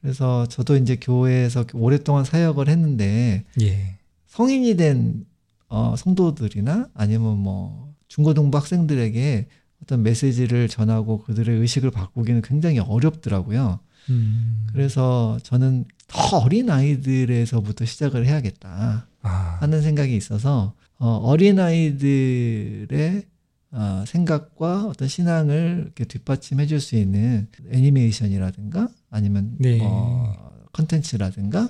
그래서 0.05 0.45
저도 0.45 0.77
이제 0.77 0.97
교회에서 0.97 1.65
오랫동안 1.73 2.25
사역을 2.25 2.69
했는데 2.69 3.43
예. 3.59 3.95
성인이 4.27 4.75
된 4.75 5.25
어, 5.67 5.95
성도들이나 5.97 6.89
아니면 6.93 7.39
뭐 7.39 7.91
중고등부 8.07 8.55
학생들에게 8.55 9.47
어떤 9.81 10.03
메시지를 10.03 10.67
전하고 10.67 11.23
그들의 11.23 11.59
의식을 11.59 11.89
바꾸기는 11.89 12.43
굉장히 12.43 12.77
어렵더라고요. 12.77 13.79
음. 14.11 14.67
그래서 14.71 15.39
저는 15.41 15.85
더 16.05 16.37
어린 16.37 16.69
아이들에서부터 16.69 17.85
시작을 17.85 18.27
해야겠다 18.27 19.07
아. 19.23 19.57
하는 19.59 19.81
생각이 19.81 20.15
있어서 20.15 20.75
어, 20.99 21.07
어린 21.23 21.59
아이들의 21.59 23.23
어, 23.77 24.05
생각과 24.07 24.85
어떤 24.85 25.09
신앙을 25.09 25.81
이렇게 25.83 26.05
뒷받침해 26.05 26.65
줄 26.65 26.79
수 26.79 26.95
있는 26.95 27.47
애니메이션이라든가 27.71 28.87
아니면 29.09 29.55
네. 29.59 29.79
어, 29.81 30.33
컨텐츠라든가 30.71 31.67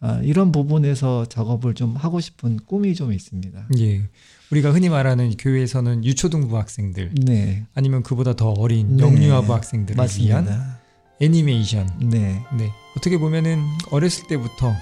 어, 0.00 0.20
이런 0.24 0.50
부분에서 0.50 1.26
작업을 1.26 1.74
좀 1.74 1.94
하고 1.94 2.18
싶은 2.20 2.58
꿈이 2.66 2.94
좀 2.96 3.12
있습니다. 3.12 3.68
예. 3.78 4.02
우리가 4.50 4.72
흔히 4.72 4.88
말하는 4.88 5.36
교회에서는 5.36 6.04
유초등부 6.04 6.56
학생들, 6.58 7.12
네. 7.22 7.64
아니면 7.74 8.02
그보다 8.02 8.34
더 8.34 8.50
어린 8.50 8.96
네. 8.96 9.04
영유아부 9.04 9.54
학생들을 9.54 9.96
맞습니다. 9.96 10.40
위한 10.40 10.76
애니메이션. 11.20 11.86
네. 12.00 12.42
네. 12.58 12.70
어떻게 12.96 13.16
보면은 13.16 13.60
어렸을 13.90 14.26
때부터 14.26 14.72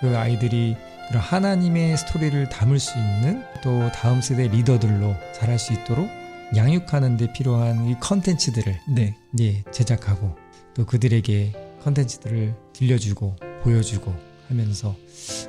그 0.00 0.16
아이들이 0.16 0.76
그런 1.08 1.22
하나님의 1.22 1.96
스토리를 1.98 2.48
담을 2.48 2.78
수 2.78 2.96
있는 2.98 3.42
또 3.62 3.90
다음 3.92 4.20
세대 4.22 4.48
리더들로 4.48 5.14
자랄 5.34 5.58
수 5.58 5.72
있도록 5.74 6.08
양육하는 6.56 7.16
데 7.16 7.32
필요한 7.32 7.88
이 7.88 7.96
컨텐츠들을 8.00 8.80
네. 8.94 9.16
예, 9.40 9.62
제작하고 9.70 10.36
또 10.74 10.84
그들에게 10.84 11.52
컨텐츠들을 11.82 12.54
들려주고 12.72 13.36
보여주고 13.62 14.14
하면서 14.48 14.94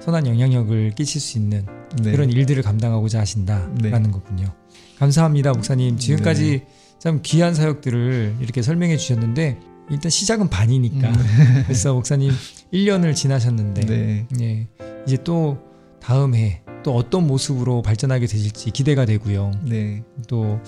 선한 0.01 0.27
영향력을 0.27 0.91
끼칠 0.95 1.19
수 1.19 1.37
있는 1.37 1.65
네. 2.01 2.11
그런 2.11 2.29
일들을 2.29 2.63
감당하고자 2.63 3.19
하신다라는 3.19 3.81
네. 3.81 4.11
거군요. 4.11 4.53
감사합니다, 4.97 5.51
목사님. 5.51 5.97
지금까지 5.97 6.51
네. 6.51 6.67
참 6.99 7.19
귀한 7.23 7.53
사역들을 7.53 8.37
이렇게 8.39 8.61
설명해 8.61 8.97
주셨는데 8.97 9.59
일단 9.89 10.09
시작은 10.09 10.49
반이니까. 10.49 11.09
음. 11.09 11.63
그래서 11.67 11.93
목사님 11.93 12.31
1년을 12.71 13.15
지나셨는데 13.15 13.85
네. 13.85 14.27
예, 14.39 14.67
이제 15.05 15.17
또 15.23 15.57
다음 15.99 16.35
해 16.35 16.62
또 16.83 16.95
어떤 16.95 17.25
모습으로 17.27 17.81
발전하게 17.81 18.27
되실지 18.27 18.71
기대가 18.71 19.05
되고요. 19.05 19.51
네. 19.63 20.03
또 20.27 20.59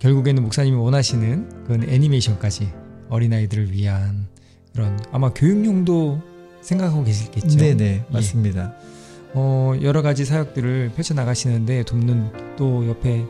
결국에는 0.00 0.42
목사님이 0.42 0.76
원하시는 0.76 1.64
그런 1.64 1.88
애니메이션까지 1.88 2.68
어린아이들을 3.08 3.72
위한 3.72 4.26
그런 4.72 4.98
아마 5.12 5.32
교육용도 5.32 6.20
생각하고 6.60 7.04
계시겠죠. 7.04 7.56
네네 7.56 7.74
네. 7.74 7.84
예. 8.08 8.12
맞습니다. 8.12 8.74
예. 8.78 8.92
어, 9.34 9.74
여러 9.82 10.02
가지 10.02 10.24
사역들을 10.24 10.92
펼쳐 10.94 11.14
나가시는데 11.14 11.84
돕는 11.84 12.56
또 12.56 12.86
옆에 12.88 13.24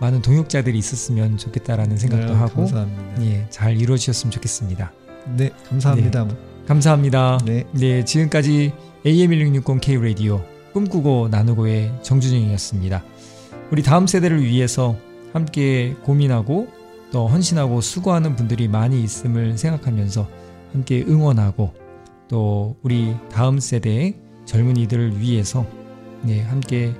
많은 0.00 0.22
동역자들이 0.22 0.78
있었으면 0.78 1.36
좋겠다라는 1.36 1.96
생각도 1.98 2.32
네, 2.32 2.34
하고 2.34 2.54
감사합니다. 2.56 3.22
예, 3.22 3.46
잘 3.50 3.76
이루어지셨으면 3.76 4.30
좋겠습니다. 4.30 4.92
네, 5.36 5.50
감사합니다. 5.68 6.24
네, 6.24 6.34
감사합니다. 6.66 7.38
네. 7.44 7.64
네, 7.72 8.04
지금까지 8.04 8.72
AM1660K 9.04 10.00
라디오 10.02 10.42
꿈꾸고 10.72 11.28
나누고의 11.30 11.92
정준영이었습니다. 12.02 13.02
우리 13.70 13.82
다음 13.82 14.06
세대를 14.06 14.42
위해서 14.44 14.96
함께 15.32 15.94
고민하고 16.02 16.68
또 17.12 17.26
헌신하고 17.26 17.80
수고하는 17.80 18.36
분들이 18.36 18.68
많이 18.68 19.02
있음을 19.02 19.58
생각하면서 19.58 20.28
함께 20.72 21.04
응원하고 21.06 21.72
또 22.28 22.76
우리 22.82 23.14
다음 23.30 23.58
세대의 23.58 24.16
젊은이들을 24.44 25.20
위해서 25.20 25.66
네, 26.22 26.42
함께 26.42 26.92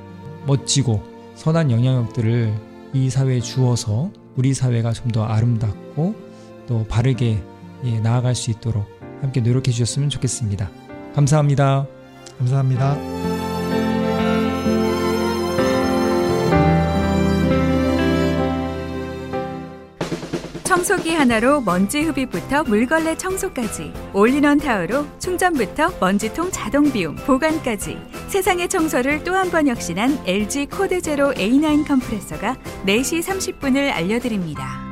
멋지고 0.47 1.03
선한 1.35 1.71
영향력들을 1.71 2.53
이 2.93 3.11
사회에 3.11 3.41
주어서 3.41 4.11
우리 4.37 4.55
사회가 4.55 4.93
좀 4.93 5.11
더 5.13 5.25
아름답고 5.25 6.15
또 6.67 6.87
바르게 6.89 7.43
예, 7.85 8.01
나아갈 8.01 8.35
수 8.35 8.51
있도록 8.51 8.87
함께 9.21 9.41
노력해 9.41 9.73
주셨으면 9.73 10.09
좋겠습니다. 10.09 10.71
감사합니다. 11.15 11.87
감사합니다. 12.39 13.20
청소기 20.91 21.15
하나로 21.15 21.61
먼지 21.61 22.03
흡입부터 22.03 22.65
물걸레 22.65 23.17
청소까지 23.17 23.93
올인원 24.13 24.59
타워로 24.59 25.07
충전부터 25.21 25.93
먼지통 26.01 26.51
자동 26.51 26.91
비움 26.91 27.15
보관까지 27.15 27.97
세상의 28.27 28.69
청소를 28.69 29.23
또 29.23 29.35
한 29.35 29.51
번 29.53 29.69
혁신한 29.69 30.19
LG 30.27 30.67
코드 30.67 31.01
제로 31.01 31.33
A9 31.35 31.87
컴프레서가 31.87 32.57
4시 32.87 33.23
30분을 33.23 33.93
알려드립니다. 33.93 34.90